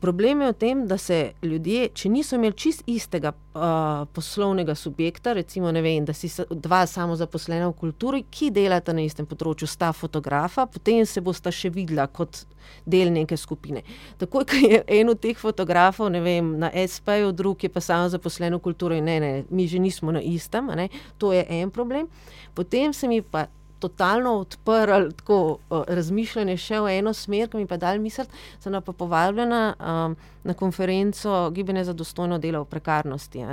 [0.00, 5.34] Problem je v tem, da se ljudje, če niso imeli čist istega uh, poslovnega subjekta,
[5.36, 9.92] recimo, vem, da si dva samo zaposlena v kulturi, ki delata na istem področju, sta
[9.92, 12.46] fotografa, potem se bosta še videla kot
[12.88, 13.84] del neke skupine.
[14.16, 18.56] Takoj, ko je en od teh fotografov vem, na SP-ju, drug je pa samo zaposlen
[18.56, 20.72] v kulturi, ne, ne, mi že nismo na istem,
[21.18, 22.08] to je en problem.
[22.54, 27.68] Potem se mi pa totalno odprl tako, uh, razmišljanje še v eno smer, ki mi
[27.70, 33.44] pa dal misliti, sem pa povabljena um, na konferenco Gibanje za dostojno delo v prekarnosti.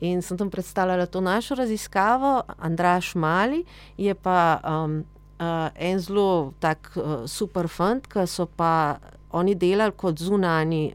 [0.00, 3.64] In sem tam predstavljala to našo raziskavo, Andraš Mali
[3.98, 5.04] je pa um,
[5.38, 8.98] uh, en zelo tak uh, super fant, ki so pa
[9.30, 10.92] oni delali kot zunani.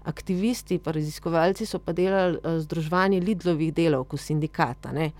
[0.00, 4.92] Aktivisti, pa raziskovalci so pa delali uh, združevanje Lidlovih delovk, sindikata.
[4.96, 5.10] Ne.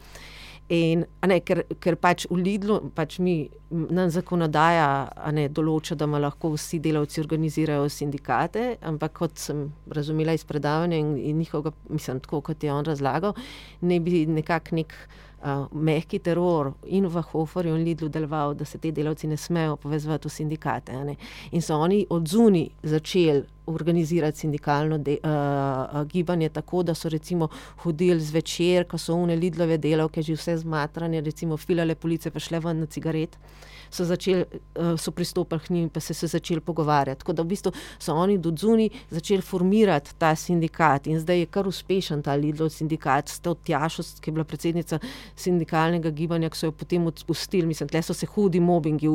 [0.70, 4.86] In, ne, ker, ker pač v Lidlu, pač mi, nam zakonodaja
[5.34, 11.16] ne, določa, da lahko vsi delavci organizirajo sindikate, ampak kot sem razumela iz predavanja in,
[11.18, 13.34] in njihovega, mislim, tako kot je on razlagal,
[13.82, 14.94] ne bi nekako nek.
[14.94, 19.36] Uh, uh, mehki teror in v Hoferju in Lidlu deloval, da se ti delavci ne
[19.36, 21.16] smejo povezati v sindikate.
[21.52, 27.48] In so oni od zuni začeli organizirati sindikalno de, uh, gibanje tako, da so recimo
[27.76, 32.60] hodili zvečer, ko so une Lidlove delavke že vse zmatrane, recimo filale police pa šle
[32.60, 33.38] ven na cigaret
[33.90, 37.18] so, začeli, eh, so pristopili k njim in se, se začeli pogovarjati.
[37.18, 41.46] Tako da v bistvu so oni do zuni začeli formirati ta sindikat in zdaj je
[41.46, 44.98] kar uspešen ta Lidl sindikat, s to Tjašost, ki je bila predsednica
[45.36, 47.66] sindikalnega gibanja, ki so jo potem odpustili.
[47.66, 49.08] Mislim, tle so se hudi mobbingi.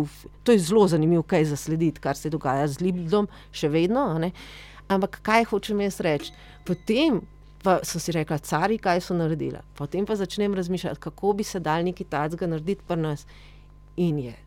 [0.43, 4.05] To je zelo zanimivo, kaj zaslediti, kar se dogaja z Lidlom, še vedno.
[4.87, 6.33] Ampak kaj hočem jaz reči?
[6.65, 7.21] Potem
[7.65, 9.57] pa so si rekli, cari, kaj so naredili.
[9.73, 13.25] Potem pa začnem razmišljati, kako bi se dal neki tacga narediti pri nas.
[13.97, 14.44] In je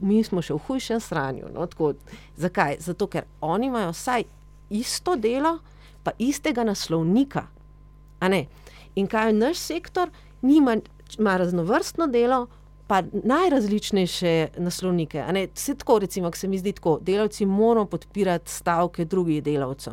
[0.00, 1.50] mi smo še v hujšem stanju.
[1.54, 1.92] No, tako,
[2.36, 2.78] zakaj?
[2.80, 4.24] Zato, ker oni imajo vsaj
[4.70, 5.58] isto delo,
[6.02, 7.46] pa istega naslovnika.
[8.94, 10.10] In kaj je naš sektor,
[10.42, 10.76] Nima,
[11.18, 12.46] ima raznovrstno delo,
[12.86, 15.24] pa najrazličnejše naslovnike.
[15.54, 19.92] Vse tako, recimo, se mi zdi tako, delavci moramo podpirati stavke drugih delavcev.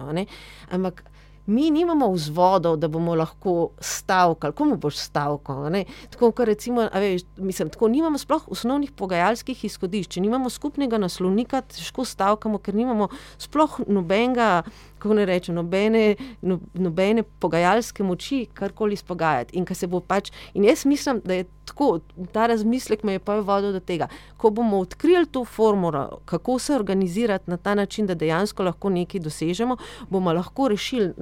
[0.71, 1.03] Ampak
[1.45, 5.69] mi nimamo vzvodov, da bomo lahko stavkali, komu boš stavkal.
[6.09, 12.57] Tako, recimo, veš, mislim, tako nimamo sploh osnovnih pogajalskih izhodišč, nimamo skupnega naslovnika, težko stavkamo,
[12.57, 14.63] ker nimamo sploh nobenega
[15.05, 19.53] kako ne rečem, nobene, no, nobene pogajalske moči, karkoli spogajati.
[19.57, 19.65] In,
[20.07, 21.99] pač, in jaz mislim, da je tako,
[22.33, 24.07] ta razmislek me je pa vodil do tega.
[24.37, 29.21] Ko bomo odkrili to formulo, kako se organizirati na ta način, da dejansko lahko nekaj
[29.21, 29.77] dosežemo,
[30.09, 31.13] bomo lahko rešili,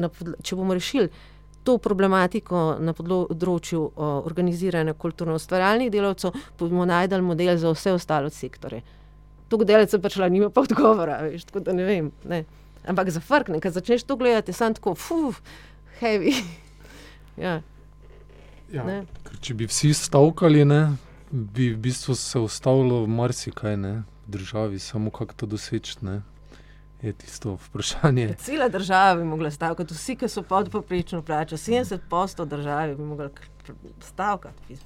[0.43, 1.09] če bomo rešili.
[1.63, 8.81] To problematiko na področju organiziranja kulturno-ustvarjalnih delavcev, bomo najdel model za vse ostale sektore.
[9.51, 12.11] Tukaj delavcev pač nima pa odgovora, veš, tako da ne vem.
[12.27, 12.45] Ne.
[12.87, 15.39] Ampak za frkne, ker začneš to gledati, samo tako, fuh,
[16.01, 16.33] heavy.
[17.45, 17.61] ja.
[18.73, 18.83] Ja,
[19.41, 20.95] če bi vsi stavkali, ne,
[21.29, 23.93] bi v bistvu se ustavilo marsikaj ne,
[24.25, 25.99] v državi, samo kako to doseči.
[27.03, 28.33] Je tisto vprašanje.
[28.45, 33.03] Cela država bi mogla stavkati, vsi, ki so pod poprečno plačo, 70 posto države bi
[33.03, 33.29] mogli
[34.01, 34.77] stavkati.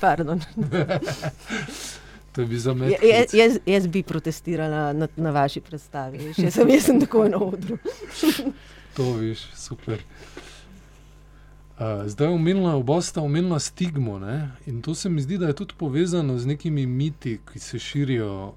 [0.00, 0.40] Pardon.
[2.32, 2.90] To bil za me.
[2.90, 7.40] Jaz, jaz, jaz bi protestirala na, na vaši predstavi, še sem jaz sem tako na
[7.44, 7.76] odru.
[8.96, 10.00] to veš, super.
[11.82, 14.18] Uh, zdaj, umenila, oba sta omenila stigmo.
[14.18, 14.50] Ne?
[14.66, 18.54] In to se mi zdi, da je tudi povezano z nekimi miti, ki se širijo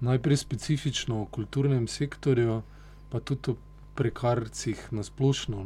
[0.00, 2.62] najprej specifično v kulturnem sektorju,
[3.10, 3.56] pa tudi v
[3.94, 5.64] prekarcih na splošno.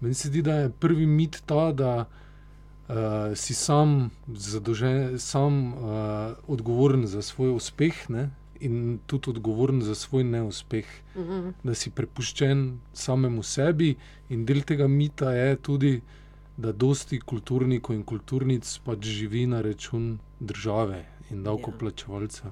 [0.00, 2.04] Meni se zdi, da je prvi mit ta, da
[2.88, 2.94] uh,
[3.34, 5.80] si sam, zadolžen, sam uh,
[6.46, 8.30] odgovoren za svoj uspeh ne?
[8.60, 10.86] in tudi odgovoren za svoj neuspeh.
[11.16, 11.52] Mm -hmm.
[11.62, 13.94] Da si prepuščen samemu sebi,
[14.28, 16.00] in del tega mita je tudi,
[16.56, 22.50] da dosti kulturnikov in kulturnic pač živi na račun države in davkoplačevalcev.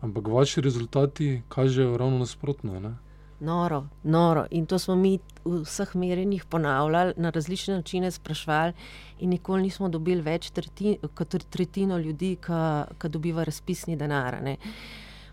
[0.00, 2.80] Ampak vaši rezultati kažejo ravno nasprotno.
[2.80, 2.94] Ne?
[3.40, 4.46] Noro, noro.
[4.50, 8.72] In to smo mi v vseh merjenjih ponavljali, na različne načine sprašvali,
[9.18, 14.40] in nikoli nismo dobili več tretin, kot tretjino ljudi, ki dobiva razpisni denar.
[14.42, 14.56] Ne.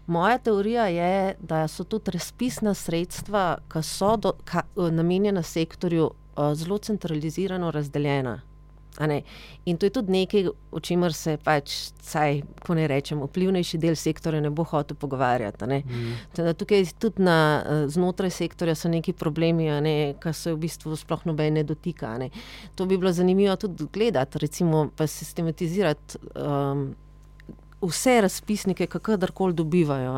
[0.08, 6.12] Moja teorija je, da so tudi razpisna sredstva, ki so do, ka, namenjena sektorju,
[6.54, 8.42] zelo centralizirano razdeljena.
[9.66, 11.74] In to je tudi nekaj, o čemer se pač,
[12.06, 15.66] saj, ko ne rečem, vplivnejši del sektorja ne bo hotel pogovarjati.
[15.66, 16.18] Mm.
[16.36, 20.96] Teda tukaj tudi na, eh, znotraj sektorja so neki problemi, ne, ki se v bistvu
[20.96, 22.18] sploh nobene dotika.
[22.18, 22.30] Ne.
[22.76, 26.18] To bi bilo zanimivo tudi gledati, recimo pa sistematizirati.
[26.36, 26.96] Um,
[27.86, 30.14] Vse razpisnike, kako koli dobivajo,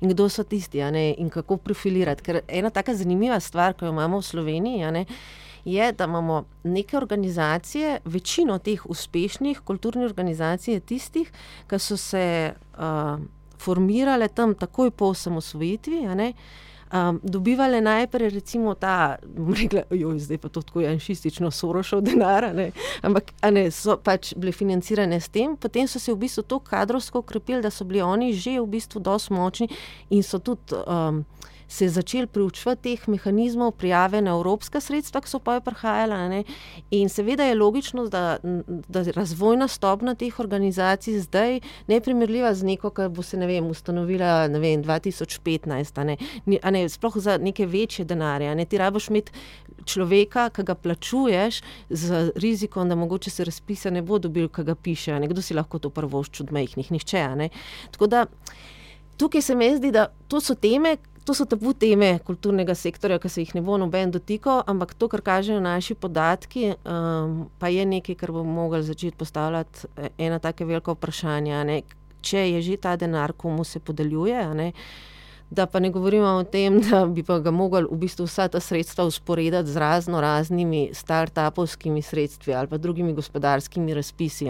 [0.00, 2.22] in kdo so tisti, in kako profilirati.
[2.22, 5.06] Ker ena tako zanimiva stvar, ki jo imamo v Sloveniji,
[5.64, 11.32] je, je, da imamo neke organizacije, večino teh uspešnih kulturnih organizacij, tistih,
[11.68, 13.20] ki so se uh,
[13.58, 16.06] formirale tam takoj po osamosvojitvi.
[16.92, 19.16] Um, dobivali najprej, recimo, ta,
[19.60, 22.72] rekla, joj, zdaj pa to tako janšistično sorošal denar, ne?
[23.02, 27.22] ampak ne, so pač bile financirane s tem, potem so se v bistvu to kadrovsko
[27.22, 29.68] ukrepili, da so bili oni že v bistvu dosti močni
[30.10, 30.74] in so tudi.
[30.86, 31.24] Um,
[31.70, 36.18] se je začel preučevati teh mehanizmov prijave na evropska sredstva, ki so pa je prihajala.
[36.28, 36.42] Ne?
[36.90, 38.38] In seveda je logično, da,
[38.88, 44.48] da razvojna stopna teh organizacij zdaj neprimerljiva z neko, ki bo se ne vem, ustanovila
[44.50, 46.16] ne vem, 2015, a ne?
[46.62, 48.54] A ne, sploh za neke večje denarje.
[48.54, 48.66] Ne?
[48.66, 49.32] Ti rabiš imeti
[49.86, 54.74] človeka, ki ga plačuješ z rizikom, da mogoče se razpisa ne bo dobil, ki ga
[54.74, 55.14] piše.
[55.30, 56.90] Kdo si lahko to prvoščil od majhnih?
[56.90, 57.22] Nihče.
[57.94, 58.26] Tako da
[59.16, 60.96] tukaj se mi zdi, da to so teme,
[61.30, 65.06] To so tabu teme kulturnega sektorja, ki se jih ne bo noben dotikal, ampak to,
[65.12, 70.40] kar kažejo naši podatki, um, pa je nekaj, kar bomo mogli začeti postavljati e, ena
[70.42, 71.60] tako velika vprašanja.
[71.68, 71.76] Ne?
[72.26, 74.72] Če je že ta denar, komu se podeljuje, ne?
[75.50, 78.60] Da pa ne govorimo o tem, da bi pa ga mogli v bistvu vsa ta
[78.62, 84.46] sredstva usporediti z razno raznimi start-upovskimi sredstvi ali pa drugimi gospodarskimi razpisi,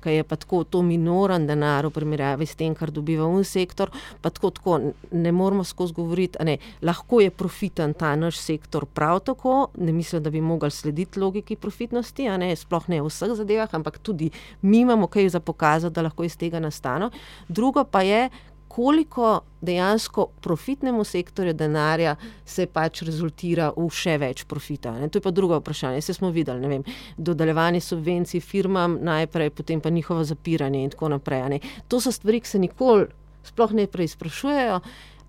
[0.00, 3.90] kaj je pa tako to minoren denar v primerjavi s tem, kar dobiva un sektor.
[4.20, 9.20] Pa tako, tako ne moramo skozi govoriti, ne, lahko je profiten ta naš sektor prav
[9.20, 13.74] tako, ne mislim, da bi mogli slediti logiki profitnosti, ne, sploh ne v vseh zadevah,
[13.74, 14.30] ampak tudi
[14.62, 17.10] mi imamo kaj za pokazati, da lahko iz tega nastane.
[17.48, 18.28] Drugo pa je,
[18.74, 24.94] koliko dejansko profitnemu sektorju denarja se pač rezultira v še več profita.
[24.96, 25.10] Ne?
[25.12, 26.00] To je pa drugo vprašanje.
[26.02, 26.84] Se smo videli, ne vem,
[27.18, 31.60] dodeljevanje subvencij firmam najprej, potem pa njihovo zapiranje in tako naprej.
[31.88, 33.10] To so stvari, ki se nikoli
[33.44, 34.80] sploh ne preizprašujejo.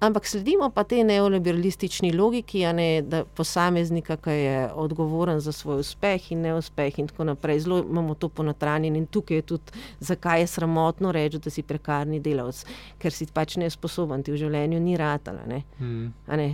[0.04, 6.32] Ampak sledimo pa tej neoliberalistični logiki, ne, da posameznika, ki je odgovoren za svoj uspeh
[6.36, 7.60] in neuspeh, in tako naprej.
[7.64, 12.20] Zelo imamo to ponotranjeno in tukaj je tudi, zakaj je sramotno reči, da si prekarni
[12.20, 12.66] delavec,
[13.00, 15.48] ker si pač ne sposoben, ti v življenju ni ratala.
[15.48, 15.64] Ne.
[15.80, 16.12] Mm.
[16.36, 16.50] Ne.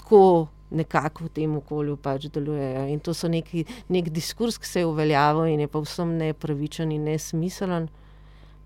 [0.00, 2.86] Tako nekako v tem okolju pač delujejo.
[2.88, 6.92] In to so neki, nek diskurs, ki se je uveljavil in je pa vsem nepravičen
[6.92, 7.90] in nesmiselen.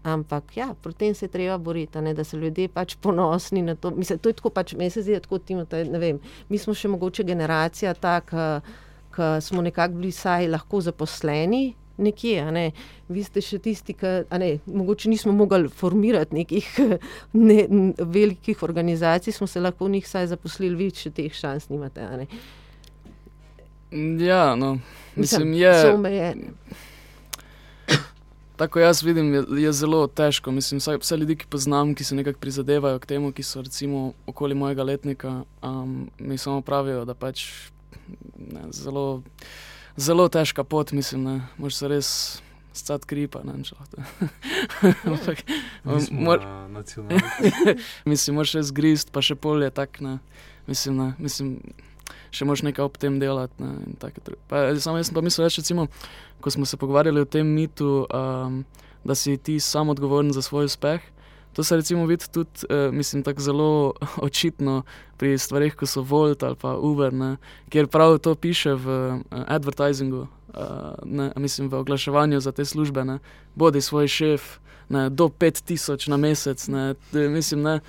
[0.06, 3.74] Ampak ja, proti tem se je treba boriti, ne, da so ljudje pač ponosni na
[3.74, 3.90] to.
[3.90, 6.20] Mislim, to je tako, pač, meni se zdi, tako Timotej, ne vem.
[6.48, 11.64] Mi smo še mogoče generacija, ki smo nekako bili vsaj lahko zaposleni.
[11.98, 12.64] Nekje, ne.
[13.08, 16.68] Vi ste še tisti, ki ne, mogoče nismo mogli formirati nekih
[17.48, 17.60] ne,
[17.98, 22.04] velikih organizacij, smo se lahko v njih vsaj zaposlili, vi še teh šans nimate.
[24.22, 24.76] Ja, no,
[25.16, 25.80] mislim, mislim je.
[25.82, 26.52] So omejeni.
[28.56, 30.50] Tako jaz vidim, je, je zelo težko.
[30.50, 34.12] Mislim, vse, vse ljudi, ki poznam, ki se nekako prizadevajo k temu, ki so recimo
[34.26, 37.44] okoli mojega letnika, um, mi samo pravijo, da pač
[38.38, 39.22] ne, zelo,
[39.96, 42.10] zelo težka pot, mislim, da moraš se res.
[42.76, 44.02] Scat kripa, ne če lahko.
[45.14, 45.38] Ampak,
[46.12, 46.42] mor...
[48.10, 50.18] mislim, moraš še zgrist, pa še polje tak, ne.
[50.68, 51.06] Mislim, ne.
[51.16, 51.54] Mislim,
[52.30, 53.96] še moraš nekaj ob tem delati, ne.
[54.48, 55.86] Pa, samo jaz pa mislim, več recimo,
[56.40, 58.64] ko smo se pogovarjali o tem mitu, um,
[59.04, 61.00] da si ti sam odgovoren za svoj uspeh.
[61.56, 63.92] To se recimo vidi tudi, uh, mislim, tako zelo
[64.28, 64.82] očitno
[65.16, 67.36] pri stvarih, kot so Volt ali pa Uber, ne,
[67.68, 70.60] kjer prav to piše v uh, advertisingu, uh,
[71.04, 73.04] ne, mislim, v oglaševanju za te službe.
[73.04, 73.18] Ne,
[73.54, 74.58] bodi svoj šef,
[74.88, 76.68] ne, do 5000 na mesec.
[76.68, 77.80] Ne, mislim, ne,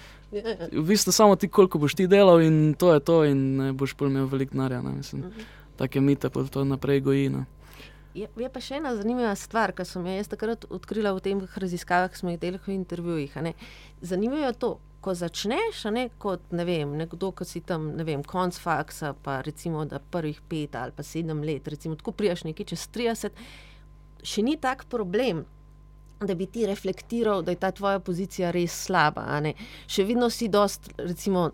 [0.72, 3.96] v bistvu samo ti, koliko boš ti delal, in to je to, in ne boš
[4.02, 4.82] imel veliko denarja.
[4.82, 5.46] Mhm.
[5.78, 7.46] Take mite pa to naprej gojino.
[8.18, 11.58] Je, je pa še ena zanimiva stvar, ki sem jo jaz takrat odkrila v teh
[11.62, 13.36] raziskavah, ki smo jih delali v intervjujih.
[14.02, 14.72] Zanimivo je to,
[15.02, 19.40] ko začneš, ne, kot ne vem, nekdo, ki si tam, ne vem, konc faksa, pa
[19.46, 23.38] recimo, da prvih pet ali pa sedem let, recimo, tako prijaš nekaj čez 30,
[24.26, 25.46] še ni tak problem.
[26.20, 29.26] Da bi ti reflektiral, da je ta tvoja pozicija res slaba.
[29.86, 31.52] Še vedno si dost, recimo,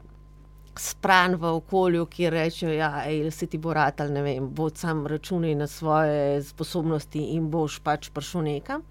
[0.80, 4.69] spran v okolju, ki rečejo, da ja, se ti bo rad ali ne vem, bo
[4.69, 8.86] sam računaj na svoje sposobnosti in boš pač prišel nekam.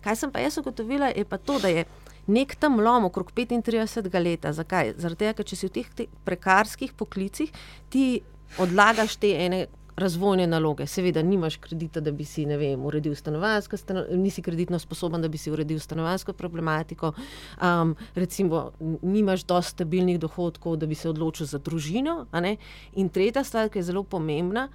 [0.00, 1.84] Kaj sem pa jaz ugotovila, je pa to, da je
[2.30, 4.46] nek tam lom okrog 35 let.
[4.56, 4.94] Zakaj?
[4.96, 7.52] Tega, ker če si v teh, teh prekarskih poklicih,
[7.92, 8.22] ti
[8.58, 9.66] odlagaš te ene
[10.00, 10.86] razvojne naloge.
[10.86, 13.76] Seveda, nimaš kredita, da bi si vem, uredil stanovansko,
[14.16, 17.12] nisi kreditno sposoben, da bi si uredil stanovansko problematiko.
[17.62, 18.70] Um, recimo,
[19.02, 22.26] nimaš dovolj stabilnih dohodkov, da bi se odločil za družino.
[22.92, 24.68] In tretja stvar, ki je zelo pomembna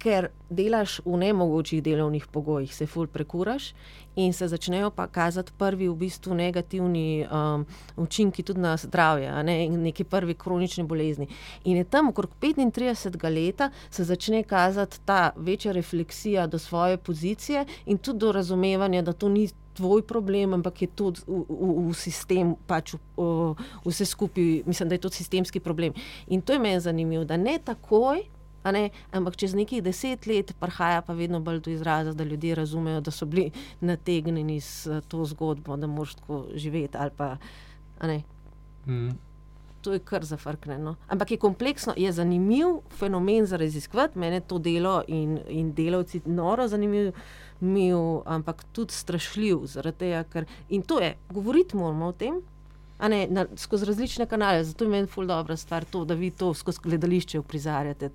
[0.00, 3.74] ker delaš v nemogočih delovnih pogojih, se ful prekuraš
[4.16, 9.68] in se začnejo pa kazati prvi v bistvu negativni um, učinki tudi na zdravje, ne,
[9.68, 11.28] neki prvi kronični bolezni.
[11.64, 17.64] In je tam okrog 35 let se začne kazati ta večja refleksija do svoje pozicije
[17.86, 19.48] in tudi do razumevanja, da to ni.
[19.70, 23.54] Tvoj problem, ampak je to v, v, v sistemu, pač v,
[23.86, 25.94] vse skupaj, mislim, da je to sistemski problem.
[26.26, 28.26] In to je meni zanimivo, da ne takoj,
[28.62, 33.10] Ampak čez nekaj deset let prihaja pa vedno bolj do izraza, da ljudje razumejo, da
[33.10, 36.98] so bili nategnjeni s to zgodbo, da moraš tako živeti.
[37.16, 37.36] Pa,
[38.86, 39.10] mm.
[39.80, 40.96] To je kar zafrknjeno.
[41.08, 42.66] Ampak je kompleksno, je zanimiv
[42.98, 47.12] fenomen za raziskovati, meni to delo in, in delavci noro zanimiv.
[47.60, 49.66] Mil, ampak tudi strašljiv,
[49.98, 52.38] tega, ker, in to je, govoriti moramo o tem,
[53.08, 54.64] ne, na, skozi različne kanale.
[54.64, 58.10] Zato je meni ful dobro stvar to, da vi to skozi gledališče uprizarjate.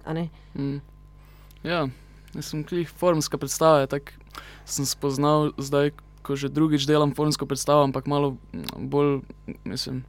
[0.55, 0.77] Mm.
[1.63, 1.87] Ja,
[2.33, 3.87] jaz sem klih formska predstava.
[3.87, 4.13] Tak
[4.65, 5.91] sem spoznal zdaj,
[6.25, 8.35] ko že drugič delam formsko predstavo, ampak malo
[8.77, 9.21] bolj,
[9.63, 10.01] mislim,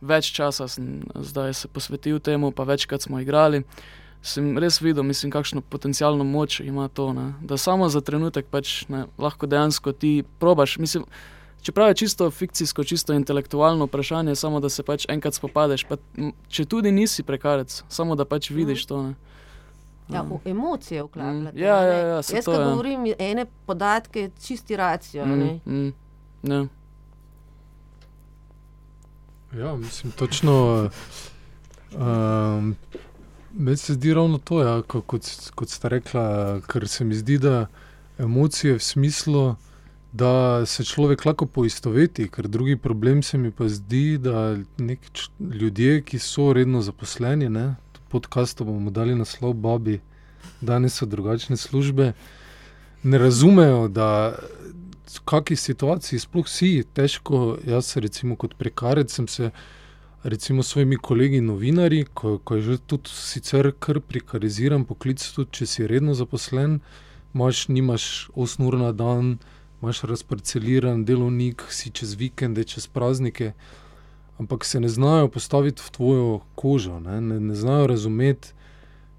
[0.00, 3.62] več časa sem zdaj se posvetil temu, pa večkrat smo igrali.
[4.22, 7.32] Sem res videl, mislim, kakšno potencijalno moč ima to, ne?
[7.42, 10.76] da samo za trenutek pač, ne, lahko dejansko ti probaš.
[10.78, 11.08] Mislim,
[11.62, 15.84] Čeprav je čisto fikcijsko, čisto intelektualno vprašanje, samo da se pač enkrat spopadeš.
[15.88, 15.96] Pa,
[16.48, 19.02] če tudi nisi prekarec, samo da pač vidiš to.
[19.02, 19.14] Ne.
[20.10, 21.56] Ja, v emocije vklapljate.
[21.56, 22.64] Mm, ja, ja, ja, Jaz, ko ja.
[22.66, 25.26] govorim ene podatke, čisti racijo.
[25.26, 25.92] Mm, mm,
[26.42, 26.66] ja.
[29.58, 30.90] ja, mislim, točno.
[31.94, 32.76] Um,
[33.54, 36.20] Meni se zdi ravno to, ja, kot, kot ste rekli,
[36.66, 37.66] ker se mi zdi, da
[38.18, 39.54] emocije v smislu
[40.12, 46.02] da se človek lahko poistoveti, ker drugi problem se mi pa zdi, da neki ljudje,
[46.02, 47.74] ki so redno zaposleni, ne,
[48.08, 50.00] podkastu bomo dali naslov Babi,
[50.60, 52.12] danes so drugačne službe,
[53.02, 54.34] ne razumejo, da
[55.12, 57.58] v kakšni situaciji sploh si težko.
[57.66, 59.50] Jaz, recimo, kot prekarec, sem se
[60.24, 65.50] recimo s svojimi kolegi, novinarji, ko, ko je že tudi sicer kar prekariziran poklic, tudi
[65.58, 66.80] če si redno zaposlen,
[67.34, 68.04] imaš, nimaš
[68.36, 69.38] 8 ur na dan,
[69.82, 73.52] imaš razparceliran delovnik, si čez vikende, čez praznike.
[74.38, 78.52] Ampak se ne znajo postaviti v tvojo kožo, ne, ne, ne znajo razumeti,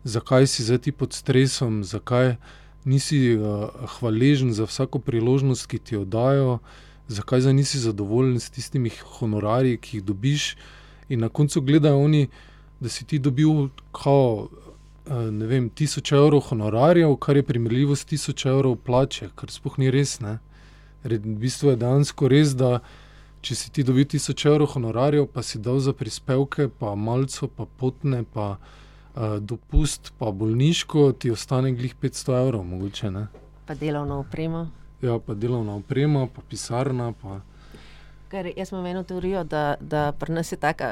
[0.04, 2.36] zakaj si zdaj ti pod stresom, zakaj
[2.84, 6.60] nisi uh, hvaležen za vsako priložnost, ki ti jo dajo,
[7.08, 10.56] zakaj zdaj nisi zadovoljen s tistimi honorarji, ki jih dobiš.
[11.10, 12.28] In na koncu gledajo oni,
[12.80, 14.48] da si ti dobil kao,
[15.06, 19.80] uh, ne vem, tisoč evrov honorarjev, kar je primerljivo s tisoč evrov plače, kar sploh
[19.80, 20.20] ni res.
[20.20, 20.40] Ne.
[21.04, 22.80] V bistvu je dejansko res, da
[23.44, 27.68] če si ti dobil tisoč evrov honorarjev, pa si dal za prispevke, pa malce, pa
[27.68, 33.28] potne, pa uh, dopust, pa bolniško, ti ostane glih 500 evrov, mogoče ne.
[33.68, 34.68] Pa delovna oprema.
[35.04, 37.12] Ja, pa delovna oprema, pa pisarna.
[37.22, 37.42] Pa...
[38.34, 40.88] Ker jaz imam eno teorijo, da, da pri nas je taka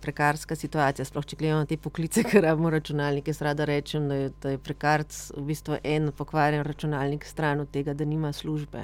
[0.00, 3.32] prekarska situacija, sploh če gledamo te poklice, ker imamo računalnike.
[3.32, 7.70] Jaz rada rečem, da je, da je prekarc v bistvu en pokvarjen računalnik stran od
[7.72, 8.82] tega, da nima službe.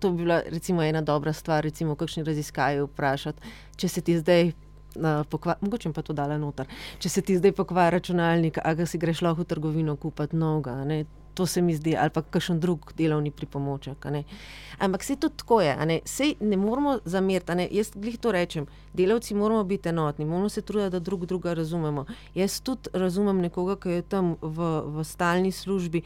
[0.00, 4.16] To bi bila recimo ena dobra stvar, recimo v kakšni raziskavi vprašati, če se ti
[4.22, 4.54] zdaj.
[4.94, 6.70] Mogoče pa to dala noter.
[7.02, 10.80] Če se ti zdaj pokvari računalnik, a ga si greš lahko v trgovino kupiti novega.
[11.34, 14.06] To se mi zdi, ali pa kakšen drug delovni pripomoček.
[14.78, 16.00] Ampak se tudi tako je, ne,
[16.40, 17.68] ne moramo zameriti.
[17.70, 22.06] Jaz glih to rečem, delavci moramo biti enotni, moramo se truditi, da drug druga razumemo.
[22.34, 26.02] Jaz tudi razumem nekoga, ki je tam v, v stalni službi.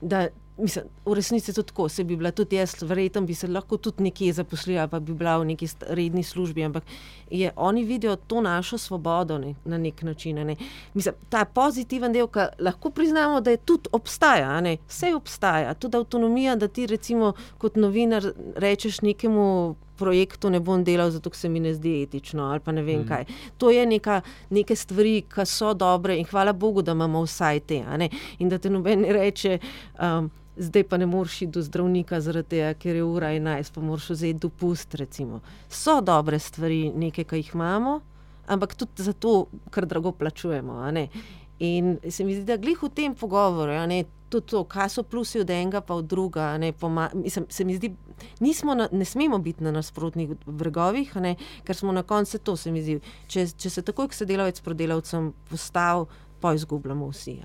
[0.00, 0.28] Da,
[0.58, 4.02] mislim, v resnici to tako, se bi bila tudi jaz, verjetno bi se lahko tudi
[4.02, 6.64] nekje zaposlila, pa bi bila v neki redni službi.
[6.64, 6.84] Ampak
[7.30, 10.46] je, oni vidijo to našo svobodo ne, na nek način.
[10.46, 10.56] Ne.
[10.94, 14.76] Mislim, ta pozitiven del, ki lahko priznamo, da je tudi obstaja, ne.
[14.88, 19.76] vse obstaja, tudi avtonomija, da ti recimo kot novinar rečeš nekemu.
[20.00, 23.06] Projektu ne bom delal, zato se mi ne zdi etično, ali pa ne vem mm.
[23.08, 23.24] kaj.
[23.58, 27.82] To je neka, neke stvari, ki so dobre, in hvala Bogu, da imamo vsaj te.
[28.38, 29.58] In da te noben reče,
[30.00, 30.30] um,
[30.60, 34.38] zdaj pa ne moreš iti do zdravnika, tega, ker je ura 11, pa moraš vzeti
[34.38, 34.94] dopust.
[34.94, 35.40] Recimo.
[35.68, 38.00] So dobre stvari, nekaj, ki jih imamo,
[38.46, 40.82] ampak tudi zato, ker drago plačujemo.
[41.58, 43.72] In se mi zdi, da glih v tem pogovoru,
[44.30, 46.58] tudi to, kaj so plusi od enega, pa od druga.
[47.14, 47.94] Mislim, se mi zdi,
[48.40, 51.12] nismo na, ne smemo biti na nasprotnih bregovih,
[51.64, 53.00] ker smo na koncu to, se mi zdi.
[53.28, 56.06] Če, če se takoj, ko se delavec prodelavcem postavi,
[56.40, 57.40] pa izgubljamo vsi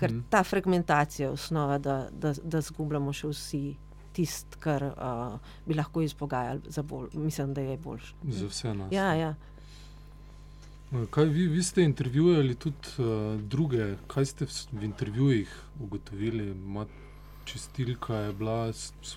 [0.00, 0.24] ker mm.
[0.32, 3.62] ta fragmentacija je osnova, da, da, da zgubljamo še vsi
[4.16, 5.36] tisto, kar uh,
[5.66, 7.12] bi lahko izpogajali za bolj.
[7.12, 8.14] Mislim, da je boljše.
[8.40, 8.92] Za vse nas.
[8.92, 9.34] Ja, ja.
[11.14, 16.48] Kaj vi, vi ste intervjuvali tudi uh, druge, kaj ste v, v intervjujih ugotovili?
[16.54, 16.86] Ma,
[17.44, 19.14] čistilka je bila, s, s,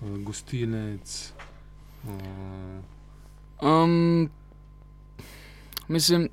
[0.00, 1.32] uh, gostinec.
[2.08, 2.80] Uh...
[3.60, 4.30] Um,
[5.88, 6.28] mislim,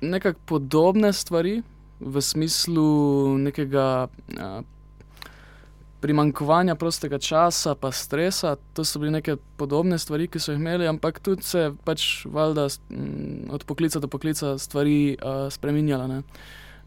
[0.00, 1.60] nekako podobne stvari
[2.00, 2.86] v smislu
[3.38, 4.62] nekega a,
[6.04, 8.56] primankovanja prostega časa, pa stresa.
[8.76, 12.68] To so bile neke podobne stvari, ki so jih imeli, ampak tudi se pač valjda
[13.56, 15.16] od poklica do poklica stvari
[15.50, 16.20] spremenjale.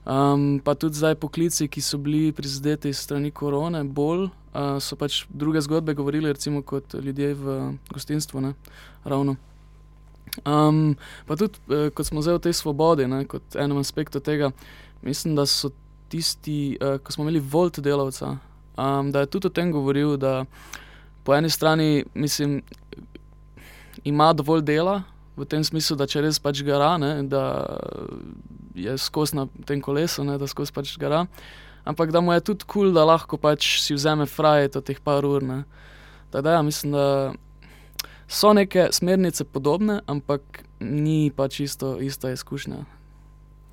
[0.08, 5.26] Um, pa tudi zdaj poklici, ki so bili prizadeti strani korone, bolj uh, so pač
[5.34, 7.58] druge zgodbe govorili, recimo kot ljudje v
[7.90, 8.46] gostinstvu.
[8.46, 8.54] Ne?
[9.04, 9.36] Ravno.
[10.46, 10.94] Um,
[11.26, 13.26] pa tudi, uh, kot smo zdaj v tej svobodi, ne?
[13.26, 15.70] kot enem aspektu tega, uh, Mislim, da so
[16.10, 18.38] tisti, uh, ko smo imeli volt delavca,
[18.78, 20.46] um, da je tudi o tem govoril, da
[21.24, 22.62] po eni strani mislim,
[24.04, 25.02] ima dovolj dela,
[25.38, 27.42] v tem smislu, da če res pač gara, ne, da
[28.78, 31.26] je skozi na tem kolesu, ne, da skozi pač gara.
[31.88, 34.98] Ampak da mu je tudi kul, cool, da lahko pač si vzame frajet od teh
[35.04, 35.46] par ur.
[36.34, 37.06] Da, ja, mislim, da
[38.28, 42.84] so neke smernice podobne, ampak ni pač isto, ista izkušnja.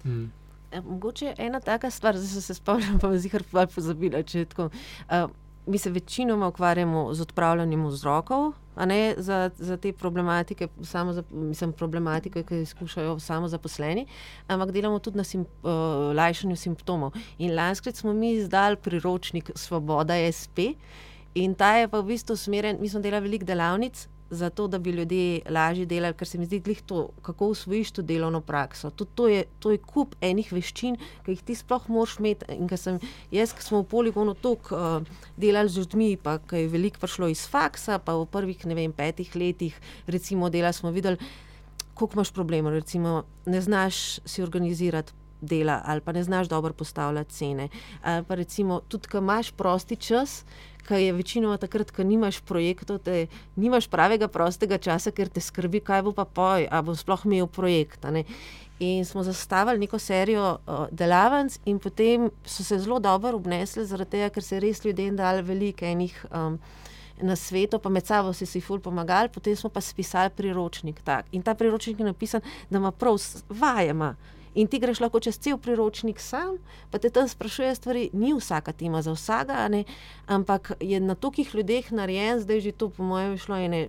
[0.05, 0.29] Mm.
[0.75, 4.19] Eh, mogoče je ena taka stvar, da se spomnim, pa zdaj kar pozabila.
[4.59, 5.31] Uh,
[5.67, 12.43] mi se večinoma ukvarjamo z odpravljanjem vzrokov ne, za, za te problematike, za, mislim, problematike,
[12.43, 14.07] ki jih skušajo samo zaposleni,
[14.47, 15.71] ampak delamo tudi na sim, uh,
[16.17, 17.15] lajšanju simptomov.
[17.39, 20.75] In lanskrat smo mi izdali priročnik Svoboda SP.
[21.35, 24.91] In ta je pa v bistvu smeren, mi smo delali veliko delavnic zato da bi
[24.91, 28.91] ljudje lažje delali, ker se mi zdi, da to, kako usvojiš to delovno prakso.
[28.91, 32.47] To, to, je, to je kup enih veščin, ki jih ti sploh moraš imeti.
[32.55, 33.01] In ker sem
[33.33, 37.31] jaz, ki smo v poligonu toliko uh, delali z ljudmi, pa ki je veliko prišlo
[37.33, 41.19] iz faksa, pa v prvih vem, petih letih, recimo, dela smo videli,
[41.95, 42.81] koliko imaš problemov,
[43.47, 45.24] ne znaš si organizirati.
[45.45, 47.69] Dela, ali pa ne znaš dobro postavljati cene.
[48.03, 50.45] Ali pa recimo, tudi, ko imaš prosti čas,
[50.89, 53.27] ki je večinoma takrat, ko nimaš projektov, te
[53.57, 57.47] nimaš pravega prostega časa, ker te skrbi, kaj bo pa poj, ali bo sploh imel
[57.47, 58.05] projekt.
[58.83, 64.17] In smo zastavili neko serijo uh, delavnic, in potem so se zelo dobro obnesli, zaradi
[64.17, 66.25] tega, ker se res ljudem dali veliko enih.
[66.33, 66.59] Um,
[67.23, 70.99] Na svetu, pa med sabo si si ful pomagali, potem smo pa spisali priročnik.
[71.07, 71.31] Tak.
[71.31, 73.15] In ta priročnik je napisan, da ima prav
[73.49, 74.17] vajema.
[74.55, 76.59] In ti greš lahko čez cel priročnik sam,
[76.91, 79.85] pa te tam sprašuje stvari, ni vsaka tema za vsega, ne?
[80.27, 83.89] ampak je na tolikih ljudeh narejen, zdaj že to, po mojem, šlo je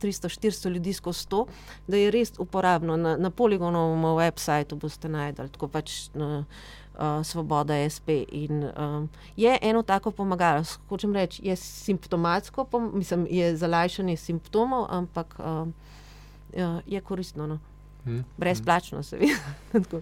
[0.00, 1.46] 300-400 ljudi skozi to,
[1.86, 2.96] da je res uporabno.
[2.96, 8.24] Na, na poligonovem websiteu boste najdel, tako pač na uh, Svoboda SP.
[8.32, 15.36] In um, je eno tako pomagalo, hočem reči, je simptomatsko, mislim, je zalajšanje simptomov, ampak
[15.38, 15.74] um,
[16.86, 17.46] je koristno.
[17.46, 17.58] No?
[18.06, 18.24] Hmm.
[18.36, 19.34] Brezplačno, seveda.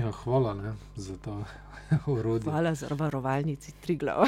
[0.00, 1.44] ja, hvala ne, za to
[2.06, 2.50] urodje.
[2.50, 4.26] Hvala za varovalnici, tri glave.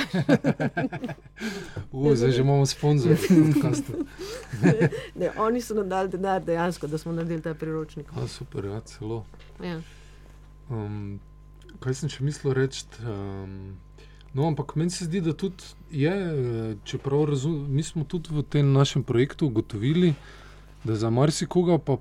[2.15, 3.19] zdaj že imamo sponzorje.
[5.47, 8.07] oni so nam dali denar, dejansko, da smo naredili ta priročnik.
[8.17, 9.25] A, super, ja, celo.
[9.63, 9.81] Ja.
[10.69, 11.21] Um,
[11.81, 12.85] kaj sem še mislil reči?
[13.07, 13.79] Um,
[14.35, 16.13] No, ampak meni se zdi, da tudi je,
[16.85, 20.13] čeprav razum, mi smo tudi v tem našem projektu ugotovili,
[20.85, 21.97] da za marsikoga pa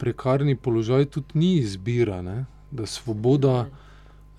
[0.00, 2.44] prekarni položaj tudi ni izbira, ne?
[2.70, 3.68] da svoboda,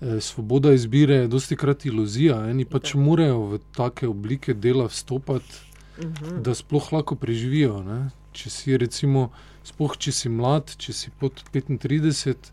[0.00, 2.38] eh, svoboda izbire je dosti krat iluzija.
[2.50, 5.60] Eni pač morajo v take oblike dela vstopati,
[5.98, 6.14] uh mhm.
[6.14, 6.42] -huh.
[6.42, 7.82] da sploh lahko preživijo.
[7.82, 8.10] Ne?
[8.32, 9.30] Če si recimo,
[9.64, 12.52] spoh, če si mlad, če si pod 35,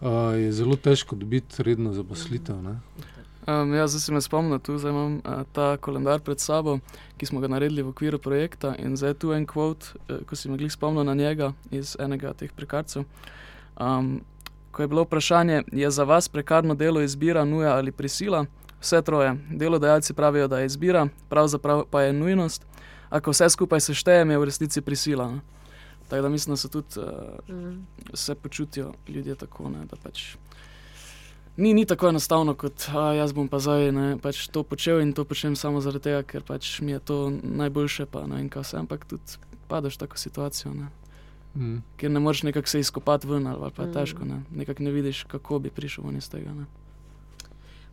[0.00, 0.08] uh,
[0.40, 2.56] je zelo težko dobiti redno zaposlitev.
[2.56, 3.13] Uh -huh.
[3.46, 6.78] Um, ja, zdaj se me spomnim, da imam uh, ta koledar pred sabo,
[7.16, 8.74] ki smo ga naredili v okviru projekta.
[8.78, 11.96] In zdaj je tu en kvot, uh, ko si me glih spomnil na njega iz
[12.00, 13.04] enega teh prekarcev.
[13.80, 14.22] Um,
[14.72, 18.46] ko je bilo vprašanje, je za vas prekarno delo izbira, nuja ali prisila?
[18.80, 19.36] Vse troje.
[19.50, 22.66] Delodajalci pravijo, da je izbira, pravzaprav pa je nujnost.
[23.10, 25.28] Ako vse skupaj seštejem, je v resnici prisila.
[25.32, 25.40] Ne?
[26.08, 27.86] Tako da mislim, da se tudi uh, mm.
[28.12, 30.36] vse počutijo ljudje tako, ne, da pač
[31.56, 33.92] ni, ni tako enostavno, kot a, jaz bom pa zdaj
[34.22, 38.06] pač to počel in to počnem samo zaradi tega, ker pač mi je to najboljše,
[38.06, 39.38] pa ne vse, ampak tudi
[39.68, 40.74] padeš v tako situacijo.
[40.74, 40.88] Ne.
[41.54, 41.82] Mm.
[41.96, 43.92] Ker ne moreš nekako se izkopati ven ali pa je mm.
[43.92, 44.42] težko, ne.
[44.50, 46.54] nekako ne vidiš, kako bi prišel ven iz tega.
[46.54, 46.66] Ne.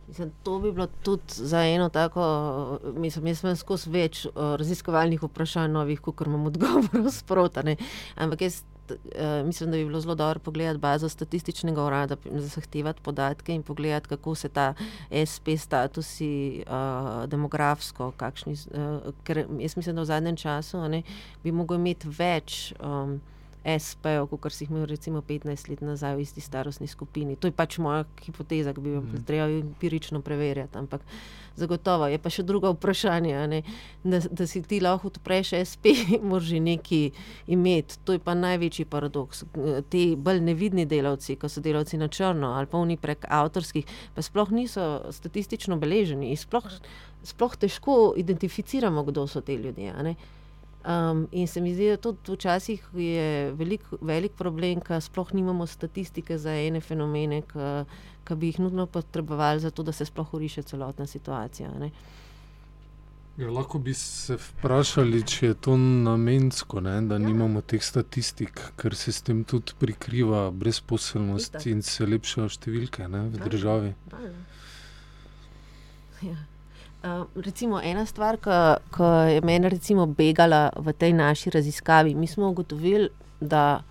[0.08, 5.22] Mislim, to bi bilo tudi za eno tako, mislim, jaz imam skozi več uh, raziskovalnih
[5.22, 7.76] vprašanj, novih, kot imam odgovorov sprotane.
[8.16, 13.54] Ampak jaz uh, mislim, da bi bilo zelo dobro pogledati bazo statističnega urada, zahtevati podatke
[13.54, 14.74] in pogledati, kako se ta
[15.30, 21.02] SP statusi uh, demografsko, kakšni, uh, ker jaz mislim, da v zadnjem času ne,
[21.44, 22.74] bi mogel imeti več.
[22.80, 23.20] Um,
[23.64, 27.36] SP-jev, kot si jih imel recimo 15 let nazaj v isti starostni skupini.
[27.36, 29.22] To je pač moja hipoteza, ki bi jo mm.
[29.28, 30.78] treba empirično preverjati.
[30.78, 31.04] Ampak
[31.56, 33.62] zagotovo je pa še drugo vprašanje,
[34.04, 35.94] da, da si ti lahko odpreš SP,
[36.28, 37.00] moraš že neki
[37.46, 38.00] imeti.
[38.04, 39.44] To je pa največji paradoks.
[39.92, 44.22] Ti bolj nevidni delavci, ko so delavci na črno ali pa oni prek avtorskih, pa
[44.22, 46.34] sploh niso statistično beleženi.
[46.36, 46.66] Sploh,
[47.22, 49.94] sploh težko identificiramo, kdo so ti ljudje.
[50.82, 55.66] Um, in se mi zdi, da to včasih je velik, velik problem, ker sploh nimamo
[55.66, 57.42] statistike za ene fenomene,
[58.26, 61.70] ki bi jih nujno potrebovali, zato da se sploh uriše celotna situacija.
[63.38, 67.26] Ja, lahko bi se vprašali, če je to namensko, ne, da ja.
[67.28, 73.28] nimamo teh statistik, ker se s tem tudi prikriva brezposelnost in se lepšajo številke ne,
[73.30, 73.94] v državi.
[74.10, 74.32] Da, da.
[76.26, 76.40] Ja.
[77.02, 79.70] Uh, recimo ena stvar, ki je meni
[80.06, 82.14] begala v tej naši raziskavi.
[82.14, 83.08] Mi smo ugotovili,
[83.40, 83.82] da,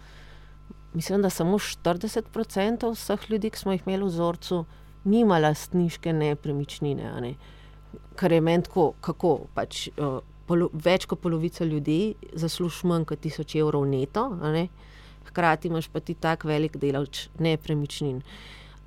[0.93, 4.65] mislim, da samo 40% vseh ljudi, ki smo jih imeli v vzorcu,
[5.03, 7.11] nima lastniške nepremičnine.
[7.21, 7.33] Ne?
[8.15, 9.89] Kar je meni tako, kako pač.
[9.97, 14.29] Uh, polo, več kot polovica ljudi zasluži manj kot 1000 evrov neto,
[15.27, 18.23] hkrati imaš pa ti tako velik delež nepremičnin.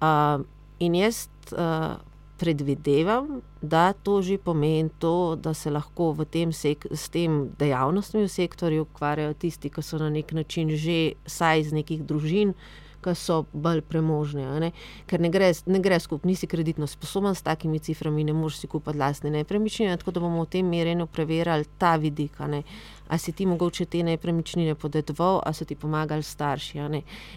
[0.01, 0.41] Uh,
[0.81, 1.29] in jaz.
[1.53, 2.01] Uh,
[2.39, 8.83] predvidevam, da to že pomeni to, da se lahko tem s tem dejavnostmi v sektorju
[8.83, 12.55] ukvarjajo tisti, ki so na nek način že saj iz nekih družin,
[13.05, 14.45] ki so bolj premožni.
[14.61, 14.73] Ne?
[15.07, 18.71] Ker ne gre, ne gre skupaj, nisi kreditno sposoben s takimi ciframi, ne moreš si
[18.71, 19.97] kupiti lastne nepremičnine.
[20.01, 22.41] Tako da bomo v tem merjenju preverjali ta vidik.
[23.09, 26.79] A si ti mogoče te nepremičnine podedoval, a so ti pomagali starši.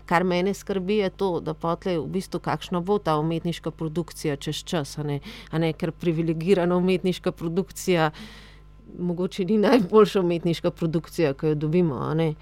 [0.06, 4.64] Kar mene skrbi, je to, da potlej v bistvu kakšna bo ta umetniška produkcija čez
[4.64, 4.98] čas.
[4.98, 5.20] A ne?
[5.52, 5.74] A ne?
[5.74, 8.12] Ker privilegirana umetniška produkcija
[9.00, 12.00] mogoče ni najboljša umetniška produkcija, ki jo dobimo.
[12.14, 12.34] Ne,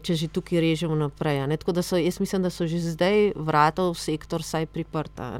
[0.00, 1.44] če že tukaj režemo naprej.
[1.56, 5.36] Tako da so, jaz mislim, da so že zdaj vrata v sektor vsaj priprta.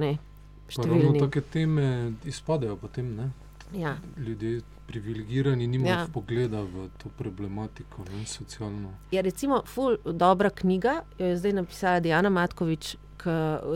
[0.77, 3.33] Ravno tako teme izpadejo potem.
[3.73, 3.97] Ja.
[4.17, 4.61] Ljudje
[4.93, 6.07] privilegirani nimajo ja.
[6.13, 8.93] pogleda v to problematiko, ne, socialno.
[9.11, 12.97] Ja, recimo, ful, dobra knjiga je zdaj napisala Diana Matkovič,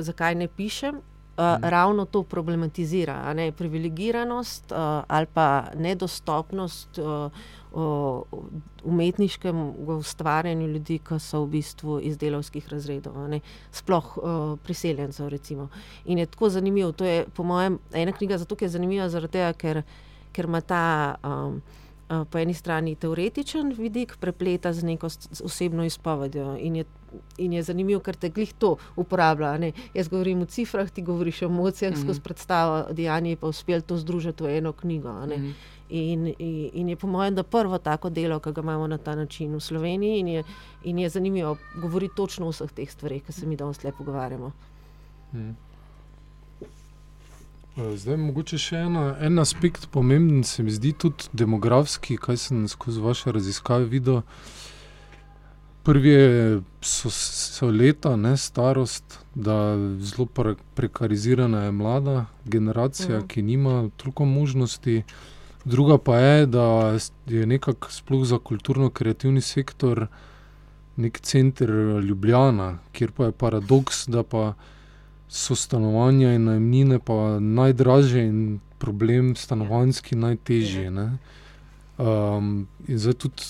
[0.00, 1.04] zakaj ne pišem.
[1.36, 7.28] Uh, ravno to problematizira, ne, privilegiranost uh, ali pa nedostopnost uh,
[7.76, 8.22] uh,
[8.84, 15.28] umetniškemu ustvarjanju ljudi, ki so v bistvu iz delovskih razredov, ne, sploh uh, priseljencev.
[15.28, 15.68] Recimo.
[16.04, 16.92] In je tako zanimivo.
[16.92, 19.82] To je, po mojem, ena knjiga zato, ker je zanimiva, zaradi tega, ker,
[20.36, 20.84] ker ima ta.
[21.24, 21.60] Um,
[22.06, 25.08] Po eni strani teoretičen vidik prepleta z neko
[25.42, 26.52] osebno izpovedjo.
[26.62, 26.84] In je,
[27.42, 29.56] in je zanimivo, ker te glih to uporablja.
[29.58, 29.72] Ne?
[29.94, 32.04] Jaz govorim o cifrah, ti govoriš o emocijah, mm -hmm.
[32.04, 35.12] skozi predstavo, dejanje pa uspel to združiti v eno knjigo.
[35.12, 35.52] Mm -hmm.
[35.88, 39.14] in, in, in je po mojem, da prvo tako delo, ki ga imamo na ta
[39.14, 40.44] način v Sloveniji, in je,
[40.84, 44.52] in je zanimivo govoriti točno o vseh teh stvareh, ki se mi danes lepo pogovarjamo.
[45.32, 45.56] Mm.
[47.76, 53.02] Zdaj, mogoče še ena, en aspekt pomemben, se mi zdi tudi demografski, kaj sem skozi
[53.04, 54.22] vaše raziskave videl.
[55.84, 56.14] Prvi
[56.80, 60.24] so, so leta, ne starost, da zelo
[60.74, 62.14] prekarizirana je mlada
[62.44, 63.26] generacija, mhm.
[63.28, 65.02] ki nima toliko možnosti.
[65.66, 66.96] Druga pa je, da
[67.28, 70.06] je nekako sploh za kulturno-kreativni sektor
[70.96, 71.70] nek center
[72.08, 74.54] Ljubljana, kjer pa je paradoks, da pa
[75.28, 80.88] so stanovanja in najmnine pa najdražje in problem stanovanjski najtežji.
[81.98, 83.42] Um, in zdaj tudi,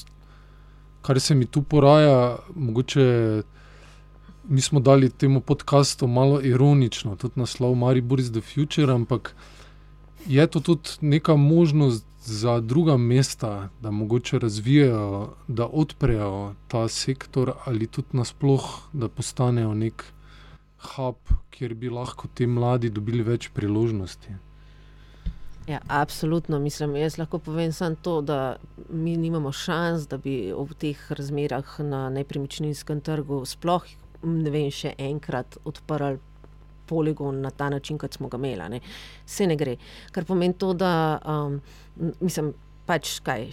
[1.02, 3.42] kar se mi tu poraja, mogoče
[4.48, 9.34] mi smo dali temu podkastu malo ironično, tudi naslov Maribor is the future, ampak
[10.26, 12.06] je to tudi neka možnost.
[12.26, 19.74] Za druga mesta, da mogoče razvijajo, da odprejo ta sektor, ali tudi nasplošno, da postanejo
[19.74, 20.04] nek
[20.78, 21.16] hub,
[21.50, 24.36] kjer bi lahko ti mladi dobili več priložnosti.
[25.66, 26.58] Ja, absolutno.
[26.62, 28.56] Mislim, jaz lahko povem samo to, da
[28.88, 33.86] mi nimamo šans, da bi v teh razmerah na nepremičninskem trgu sploh
[34.26, 36.18] ne vem, še enkrat odprli
[36.86, 38.80] poligon na ta način, kot smo ga imeli.
[39.26, 39.74] Vse ne gre.
[40.14, 41.58] Kar pomeni to, da um,
[42.20, 42.52] mislim,
[42.86, 43.48] pač kaj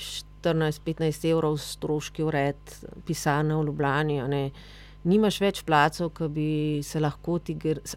[0.45, 4.19] 14-15 evrov stroški ured, pisane v Ljubljani
[5.03, 6.49] nimaš več placov, ki bi
[6.83, 7.55] se lahko ti.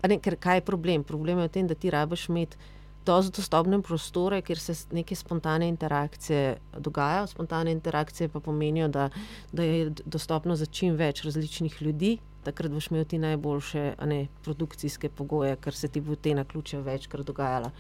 [0.09, 1.05] Ne, ker kaj je problem?
[1.07, 2.75] Problem je v tem, da ti rabiš imeti
[3.07, 7.27] dosto dostopne prostore, kjer se neke spontane interakcije dogajajo.
[7.31, 9.09] Spontane interakcije pa pomenijo, da,
[9.53, 12.17] da je dostopno za čim več različnih ljudi.
[12.47, 16.83] Takrat boš imel ti najboljše ne, produkcijske pogoje, ker se ti bo te na ključe
[16.83, 17.73] večkrat dogajalo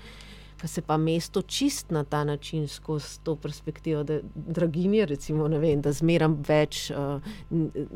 [0.60, 5.80] ki se pa mesto čist na ta način skozi to perspektivo, da draginje, recimo, vem,
[5.82, 7.20] da zmeram več, uh,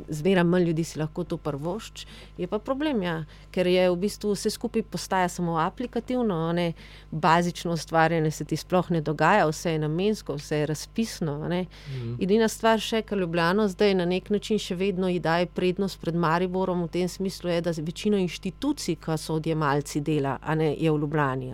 [0.09, 2.07] zmeram manj ljudi si lahko to prvošč,
[2.39, 3.25] je pa problem, ja.
[3.51, 6.73] ker je v bistvu vse skupaj postaja samo aplikativno, ne
[7.11, 11.39] bazično ustvarjanje se ti sploh ne dogaja, vse je namensko, vse je razpisno.
[11.49, 12.15] Mhm.
[12.21, 16.85] Edina stvar še, kar Ljubljano zdaj na nek način še vedno daje prednost pred Mariborom
[16.85, 21.53] v tem smislu, je, da večino inštitucij, ki so odjemalci dela, ne, je v Ljubljani.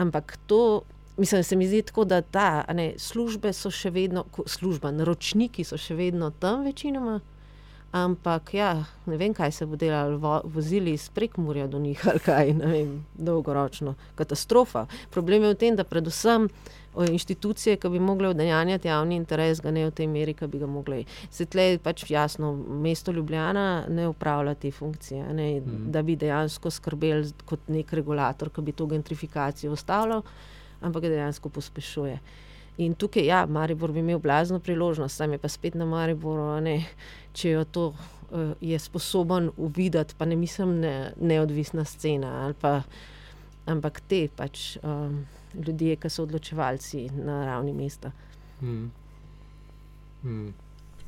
[0.00, 0.82] Ampak to,
[1.16, 5.76] mislim, se mi zdi tako, da ta, ne, službe so še vedno, služba, naročniki so
[5.76, 7.18] še vedno tam, večinoma.
[7.92, 8.70] Ampak, ja,
[9.10, 12.70] ne vem, kaj se bo delalo, vo, vozili iz prekmurja do njih ali kaj, ne
[12.70, 13.96] vem, dolgoročno.
[14.14, 14.86] Katastrofa.
[15.10, 16.48] Problem je v tem, da predvsem
[16.96, 20.66] inštitucije, ki bi mogle udejanjati javni interes, ga ne v tej meri, ki bi ga
[20.66, 21.04] mogli.
[21.30, 25.90] Svetle je pač jasno, mesto Ljubljana ne upravlja te funkcije, ne, mm.
[25.94, 30.22] da bi dejansko skrbeli kot nek regulator, ki bi to gentrifikacijo ustavljal,
[30.80, 32.18] ampak dejansko pospešuje.
[32.80, 36.78] In tukaj, ja, Maribor bi imel blazno priložnost, sam je pa spet na Mariboru, ne,
[37.36, 42.80] če jo to uh, je sposoben uvideti, pa ne mislim, ne, neodvisna scena, pa,
[43.66, 44.78] ampak te pač.
[44.82, 48.12] Um, ljudje, ki so odločevalci na ravni mesta.
[48.60, 48.90] Hmm.
[50.22, 50.54] Hmm.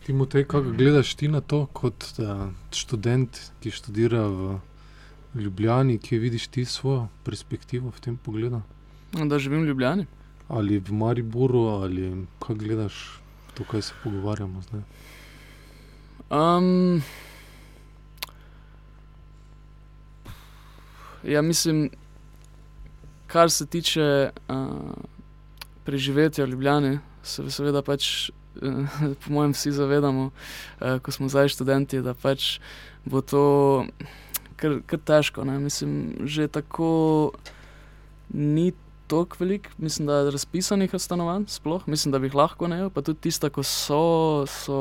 [0.06, 0.76] Timotej, kako hmm.
[0.76, 4.58] gledaš ti na to, kot uh, študent, ki študira v
[5.34, 8.60] Ljubljani, ki vidiš ti svojo perspektivo v tem pogledu?
[9.12, 10.06] Da živim v Ljubljani.
[10.48, 13.20] Ali v Mariboru, ali kako gledaš
[13.54, 14.82] to, kaj se pogovarjamo zdaj?
[16.30, 17.02] Um,
[21.24, 21.90] ja, mislim,
[23.32, 24.92] kar se tiče uh,
[25.84, 28.28] preživetja v Ljubljani, se seveda pač,
[28.60, 28.84] uh,
[29.24, 32.58] po mojem, vsi zavedamo, uh, ko smo zdaj študenti, da pač
[33.08, 33.44] bo to
[34.60, 35.46] kar, kar težko.
[35.48, 35.56] Ne?
[35.58, 37.32] Mislim, že tako
[38.28, 38.72] ni
[39.12, 43.02] tako velik, mislim, da je razpisanih stanovanj, sploh, mislim, da bi jih lahko ne, pa
[43.02, 44.78] tudi tiste, ki so, so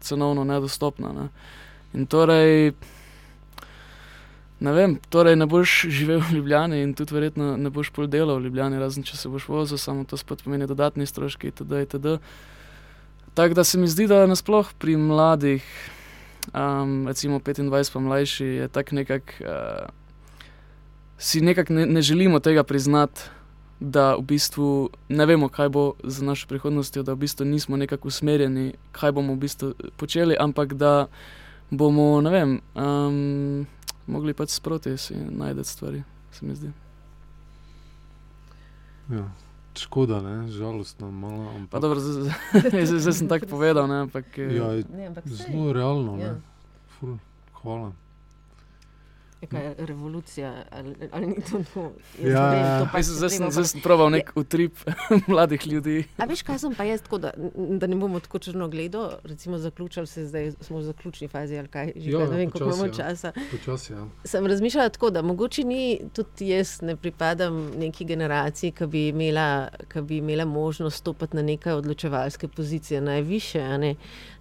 [0.00, 1.12] cenovno nedostopna.
[1.14, 1.28] Ne?
[1.94, 2.72] In torej.
[4.60, 8.36] Ne vem, torej ne boš živel v Ljubljani in tudi verjetno ne boš pol delal
[8.36, 11.80] v Ljubljani, razen če se boš vozil, samo to spet pomeni dodatni stroški itd.
[11.86, 12.18] itd.
[13.34, 15.64] Tako da se mi zdi, da nasploh pri mladih,
[16.52, 19.88] um, recimo 25 pa mlajši, je tako nekako, uh,
[21.18, 23.22] si nekako ne, ne želimo tega priznati,
[23.80, 28.08] da v bistvu ne vemo, kaj bo z našo prihodnostjo, da v bistvu nismo nekako
[28.08, 31.06] usmerjeni, kaj bomo v bistvu počeli, ampak da
[31.70, 32.60] bomo, ne vem.
[32.74, 33.66] Um,
[34.06, 36.72] mogli pač sproti si najti stvari, se mi zdi.
[39.10, 39.24] Ja,
[39.74, 40.50] škoda, ne?
[40.52, 41.50] žalostno, malo.
[41.56, 41.82] Ampak...
[41.82, 43.88] Dobro, zdaj, sem tako povedal.
[43.90, 46.18] Ne, ampak, ja, ne, ampak zelo realno.
[46.20, 46.36] Ja.
[46.98, 47.18] Ful,
[47.62, 47.92] hvala.
[49.42, 51.92] Neka revolucija, ali, ali ni to to?
[52.22, 52.78] Ja, vem, ja.
[52.80, 54.76] to pač Zdaj sem, zdaj sem proval nek utrip
[55.32, 55.94] mladih ljudi.
[56.20, 59.58] A veš, kaj sem pa jaz, tako, da, da ne bomo tako črno gledali, recimo
[59.58, 62.68] zaključili se, zdaj smo v zaključni fazi ali kaj, že Ja, kaj, ne vem, koliko
[62.68, 62.92] imamo ja.
[62.92, 63.32] časa.
[63.50, 64.04] Počasi, ja.
[64.24, 69.70] Sem razmišljala tako, da mogoče ni tudi jaz, ne pripadam neki generaciji, ki bi imela,
[69.88, 73.94] ki bi imela možnost stopiti na neke odločevalske pozicije, najviše, a ne?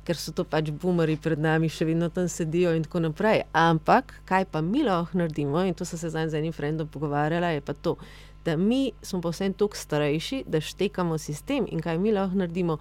[0.10, 3.44] Ker so to pač boomeri pred nami, še vedno tam sedijo in tako naprej.
[3.54, 7.52] Ampak kaj pa mi lahko naredimo, in to sem se zdaj z enim frendom pogovarjala,
[7.52, 7.94] je pa to,
[8.42, 12.80] da mi smo pa vsem toliko starejši, da štekamo sistem in kaj mi lahko naredimo.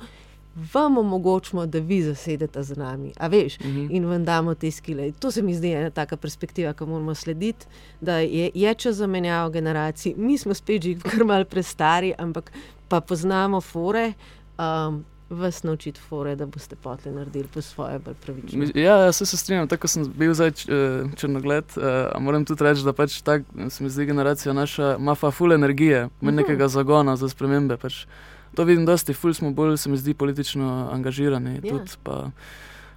[0.72, 3.84] Vam omogočimo, da vi zasedete z nami, a veš, Mhm.
[3.90, 5.12] in vam damo te skile.
[5.12, 7.66] To se mi zdi ena taka perspektiva, ki moramo slediti,
[8.00, 10.14] da je, je čas za menjavo generacij.
[10.16, 12.50] Mi smo spet že kar mal prestari, ampak
[12.88, 14.12] pa poznamo fore.
[14.58, 18.58] Um, Vas naučiti fore, da boste potle naredili po svoje, bolj pravično.
[18.58, 20.54] Mi- Ja, ja, se, se strinjam, tako sem bil zdaj eh,
[21.16, 21.64] črnogled.
[21.76, 21.82] Uh,
[22.18, 25.98] moram tudi reči, da pač tak, se mi zdi generacija naša, ima fa ful energije,
[26.16, 26.36] ima Mhm.
[26.36, 27.76] nekega zagona za spremembe.
[27.76, 28.06] Pač.
[28.54, 31.54] To vidim, dosti, ful smo bolj, se mi zdi, politično angažirani.
[31.54, 31.60] Ja.
[31.62, 32.30] Tudi, pa,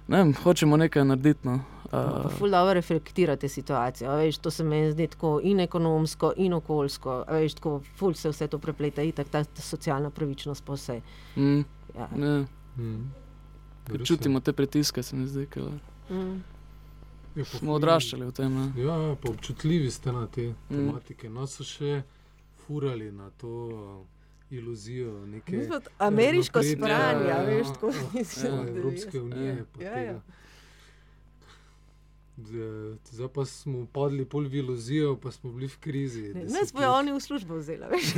[0.08, 1.40] ne vem, hočemo nekaj narediti.
[1.44, 1.60] No.
[1.90, 4.10] Pa Uh, ful dobro reflektirate situacijo.
[4.12, 7.24] Veš, to se meni zdi tako in ekonomsko, in okoljsko.
[7.30, 11.00] Veš, tako ful se vse to prepleta, in tako ta, ta socialna pravičnost pa vse.
[11.36, 11.60] mm,
[11.94, 12.08] Ja.
[12.14, 13.10] ne, Mm.
[14.04, 15.62] Čutimo te pritiske, se mi zdi, ker
[16.10, 16.40] Mm.
[17.34, 18.54] Ja, pa smo odraščali v tem.
[18.54, 18.72] Ne.
[18.78, 20.54] Ja, ja, pa občutljivi ste na te Mm.
[20.70, 21.28] tematike.
[21.30, 22.02] Nas so še
[22.58, 24.06] furali na to uh,
[24.50, 26.88] iluzijo neke Mi smo t- Ameriško spranje,
[27.26, 29.64] ja, a veš, ja, tako ja, mislim, ja, da Evropske je- unije.
[29.80, 30.20] Ja, ja.
[32.38, 36.32] Zdaj- pa smo padli pol v iluzijo, pa smo bili v krizi.
[36.34, 36.98] Ne, Nas bojo let.
[36.98, 38.12] oni v službo vzeli, veš.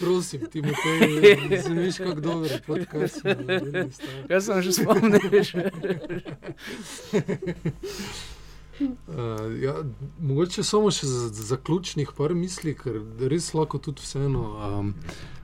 [0.00, 0.68] Prosim, ti mu
[1.48, 4.24] te zveš, kako dobro podcast smo naredili, stari.
[4.28, 5.20] Jaz sem že spomnil.
[8.80, 9.74] Uh, ja,
[10.20, 14.92] mogoče samo še za, za zaključnih par misli, ker res lahko tudi vseeno um,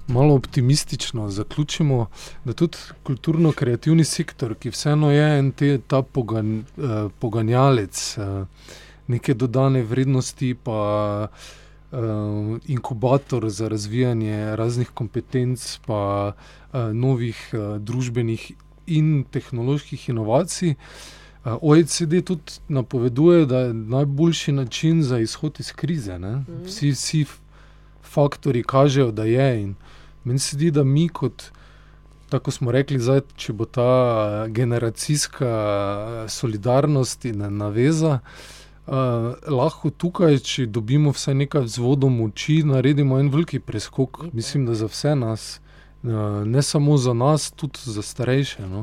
[0.06, 2.06] malo optimistično zaključimo,
[2.44, 8.46] da tudi kulturno-kreativni sektor, ki vseeno je en te, ta pogan, uh, poganjalec uh,
[9.06, 11.28] neke dodane vrednosti, pa
[11.92, 11.98] uh,
[12.66, 18.52] inkubator za razvijanje raznih kompetenc, pa uh, novih uh, družbenih
[18.86, 20.70] in tehnoloških inovacij.
[20.70, 26.18] Uh, OECD tudi napoveduje, da je najboljši način za izhod iz krize.
[26.18, 26.36] ne.
[26.36, 26.64] Mhm.
[26.64, 27.24] Vsi, vsi
[28.02, 29.62] faktori kažejo, da je.
[29.62, 29.74] In
[30.24, 31.50] meni se zdi, da mi, kot
[32.28, 38.18] tako smo rekli, zdaj, če bo ta eh, generacijska eh, solidarnost in naveza.
[38.84, 44.18] Uh, lahko tukaj, če dobimo vsaj nekaj vzvodov moči, naredimo en veliki preskok.
[44.26, 44.34] Itak.
[44.36, 45.44] Mislim, da za vse nas,
[46.02, 48.66] uh, ne samo za nas, tudi za starejše.
[48.68, 48.82] No?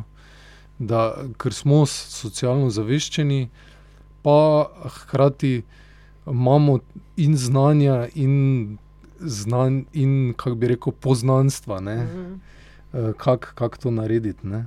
[0.79, 1.03] Da,
[1.37, 3.51] ker smo socialno zaveščeni,
[4.25, 4.39] pa
[4.95, 5.61] hkrati
[6.25, 6.79] imamo
[7.21, 8.33] in znanja, in,
[9.21, 11.95] znan, in kako bi rekel, poznanstva, ne?
[12.03, 12.33] Mhm.
[12.93, 14.47] Uh, kako kak to narediti.
[14.47, 14.65] Ne?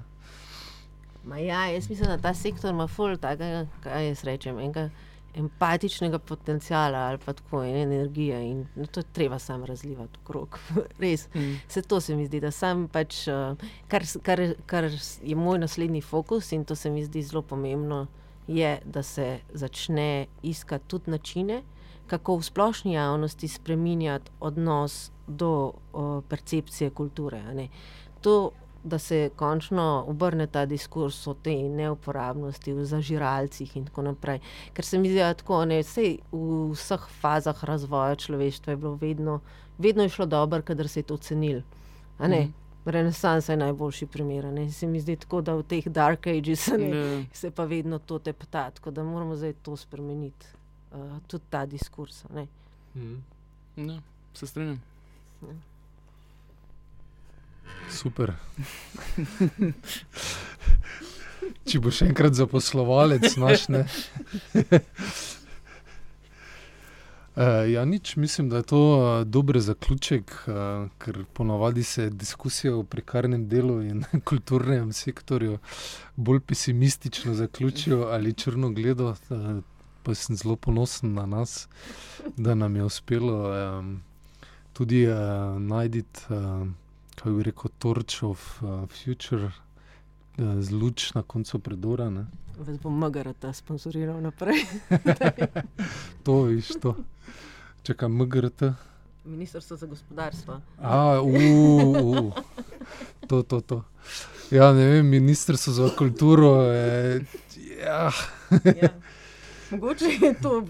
[1.25, 4.89] Ma ja, jaz mislim, da ta sektor ima ful takega, kaj jaz rečem, enega
[5.35, 10.59] empatičnega potencijala ali pa tako in energije in no, to je treba sam razlivati okrog.
[11.01, 11.29] Res.
[11.35, 11.55] Mm.
[11.69, 13.55] Se to se mi zdi, da sam pač, eh,
[13.89, 14.85] kar, kar, kar
[15.23, 18.07] je moj naslednji fokus in to se mi zdi zelo pomembno,
[18.47, 21.63] je, da se začne iskati tudi načine,
[22.07, 27.69] kako v splošni javnosti spremenjati odnos do o, percepcije kulture.
[28.21, 28.51] To
[28.85, 34.41] da se končno obrne ta diskurs o tej neuporabnosti v zažiralcih in tako naprej.
[34.73, 38.95] Ker se mi zdi, da tako, ne, vsej v vseh fazah razvoja človeštva je bilo
[39.01, 39.41] vedno,
[39.79, 41.63] vedno je šlo dobro, kadar se je to cenil.
[42.21, 42.53] Mhm.
[42.85, 44.45] Renesansa je najboljši primer.
[44.45, 44.71] Ne?
[44.73, 47.25] Se mi zdi tako, da v teh dark ages ne, Ja.
[47.33, 50.47] se pa vedno to tepta, tako da moramo zdaj to spremeniti.
[50.95, 52.25] Uh, tudi ta diskurs.
[52.31, 52.47] ne.
[52.95, 53.17] Mhm.
[53.91, 54.01] Ja,
[54.35, 54.83] se strinjam.
[57.91, 58.33] Super.
[61.69, 63.83] Če boš enkrat zaposlovalec, znaš ne.
[67.35, 70.55] Uh, ja, nič, mislim, da je to uh, dober zaključek, uh,
[71.03, 75.59] ker ponavadi se diskusije o prekarnem delu in kulturnem sektorju
[76.17, 79.15] bolj pesimistično zaključijo ali črno gledo.
[79.29, 79.63] Uh,
[80.05, 81.69] pa sem zelo ponosen na nas,
[82.37, 83.37] da nam je uspelo
[83.79, 84.03] um,
[84.73, 85.17] tudi uh,
[85.59, 86.69] najti, uh,
[87.15, 92.11] kako bi rekel, Torch of uh, Future, uh, z luč na koncu predora.
[92.11, 92.27] Ne?
[92.59, 94.61] Vas bom MGRT sponzoriral naprej.
[96.25, 96.97] To viš, to.
[97.83, 98.63] Čakaj, MGRT.
[99.25, 100.61] Ministrstvo za gospodarstvo.
[100.81, 101.35] A, uh,
[102.05, 102.33] uh,
[103.29, 103.83] to, to, to.
[104.51, 107.25] Ja, ne vem, ministrstvo za kulturo je.
[107.81, 108.11] Ja,
[108.65, 108.89] Ja.
[109.75, 110.65] Mogoče je to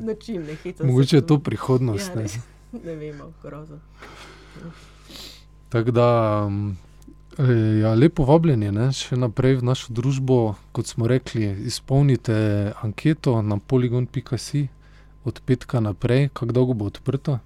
[0.00, 2.08] način, ne se mogoče je to prihodnost.
[2.08, 2.22] Ja, ne.
[2.22, 2.36] res.
[2.84, 3.78] ne vemo, grozo.
[5.68, 6.08] Tako da,
[7.38, 10.54] e, ja, lepo vabljenje ne, še naprej v našo družbo.
[10.72, 14.68] Kot smo rekli, izpolnite anketo na poligon.si
[15.24, 17.38] od petka naprej, kako dolgo bo odprto.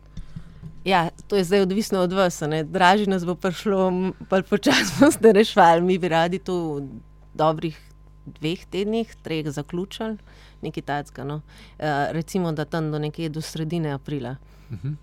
[0.87, 2.41] Ja, to je zdaj odvisno od vas.
[2.41, 2.65] ne.
[2.65, 5.83] Dražje nas bo prišlo, pa počasno ste rešvali.
[5.83, 6.89] Mi bi radi to v
[7.35, 7.86] dobrih
[8.27, 10.19] dveh tednih, treh zaključili,
[10.63, 11.25] nekaj tajnega.
[11.25, 11.41] No.
[11.79, 14.37] Uh, recimo, da tam do nekje do sredine aprila.
[14.71, 14.97] Uh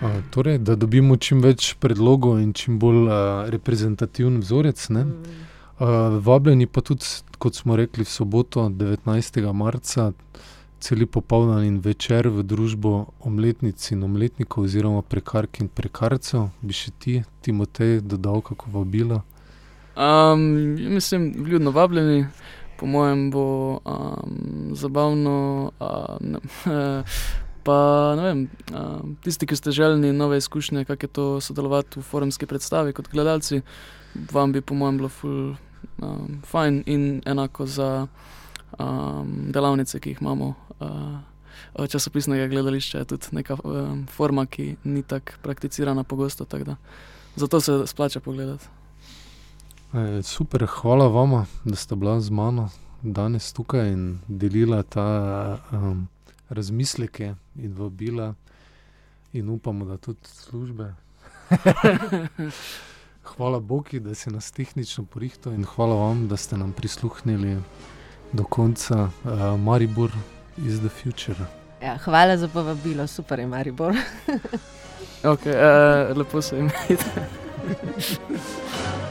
[0.00, 4.88] A, torej, da dobimo čim več predlogov in čim bolj a, reprezentativen vzorec.
[4.94, 5.04] Ne?
[5.04, 5.44] Mm.
[5.78, 5.92] A,
[6.24, 7.08] vabljeni pa tudi,
[7.38, 9.40] kot smo rekli, v soboto, 19.
[9.52, 10.12] marca,
[10.84, 12.94] celi popoldan in večer v družbo
[13.24, 16.50] omletnic in omletnikov, oziroma prekark in prekarcev.
[16.60, 19.22] Bi še ti, Timotej, dodal kako vabilo?
[19.96, 20.40] Um,
[20.94, 22.26] mislim, vljudno vabljeni,
[22.78, 25.70] po mojem bo um, zabavno.
[25.80, 26.36] Um,
[27.64, 32.02] pa ne vem, um, tisti, ki ste želeni nove izkušnje, kako je to sodelovati v
[32.02, 33.60] forumski predstavi kot gledalci,
[34.32, 35.54] vam bi po mojem bilo ful
[36.02, 38.06] um, fajn in enako za
[38.78, 40.54] um, delavnice, ki jih imamo.
[40.80, 46.44] Uh, časopisnega gledališča je tudi neka um, forma, ki ni tako prakticirana pogosto.
[46.44, 46.76] Tak da.
[47.36, 48.66] Zato se splača pogledati.
[49.94, 52.70] E, super, hvala vama, da ste bila z mano
[53.02, 56.08] danes tukaj in delila ta um,
[56.48, 58.34] razmisleke in vabila,
[59.32, 60.94] in upamo, da tudi službe.
[63.36, 67.58] hvala Bogu, da si nas tehnično porihtal in hvala vam, da ste nam prisluhnili
[68.32, 69.08] do konca.
[69.24, 70.10] Uh, Maribor
[70.58, 71.46] is the future.
[71.82, 73.94] Ja, hvala za povabilo, super je Maribor.
[75.24, 77.04] Okay, uh, lepo se imejte.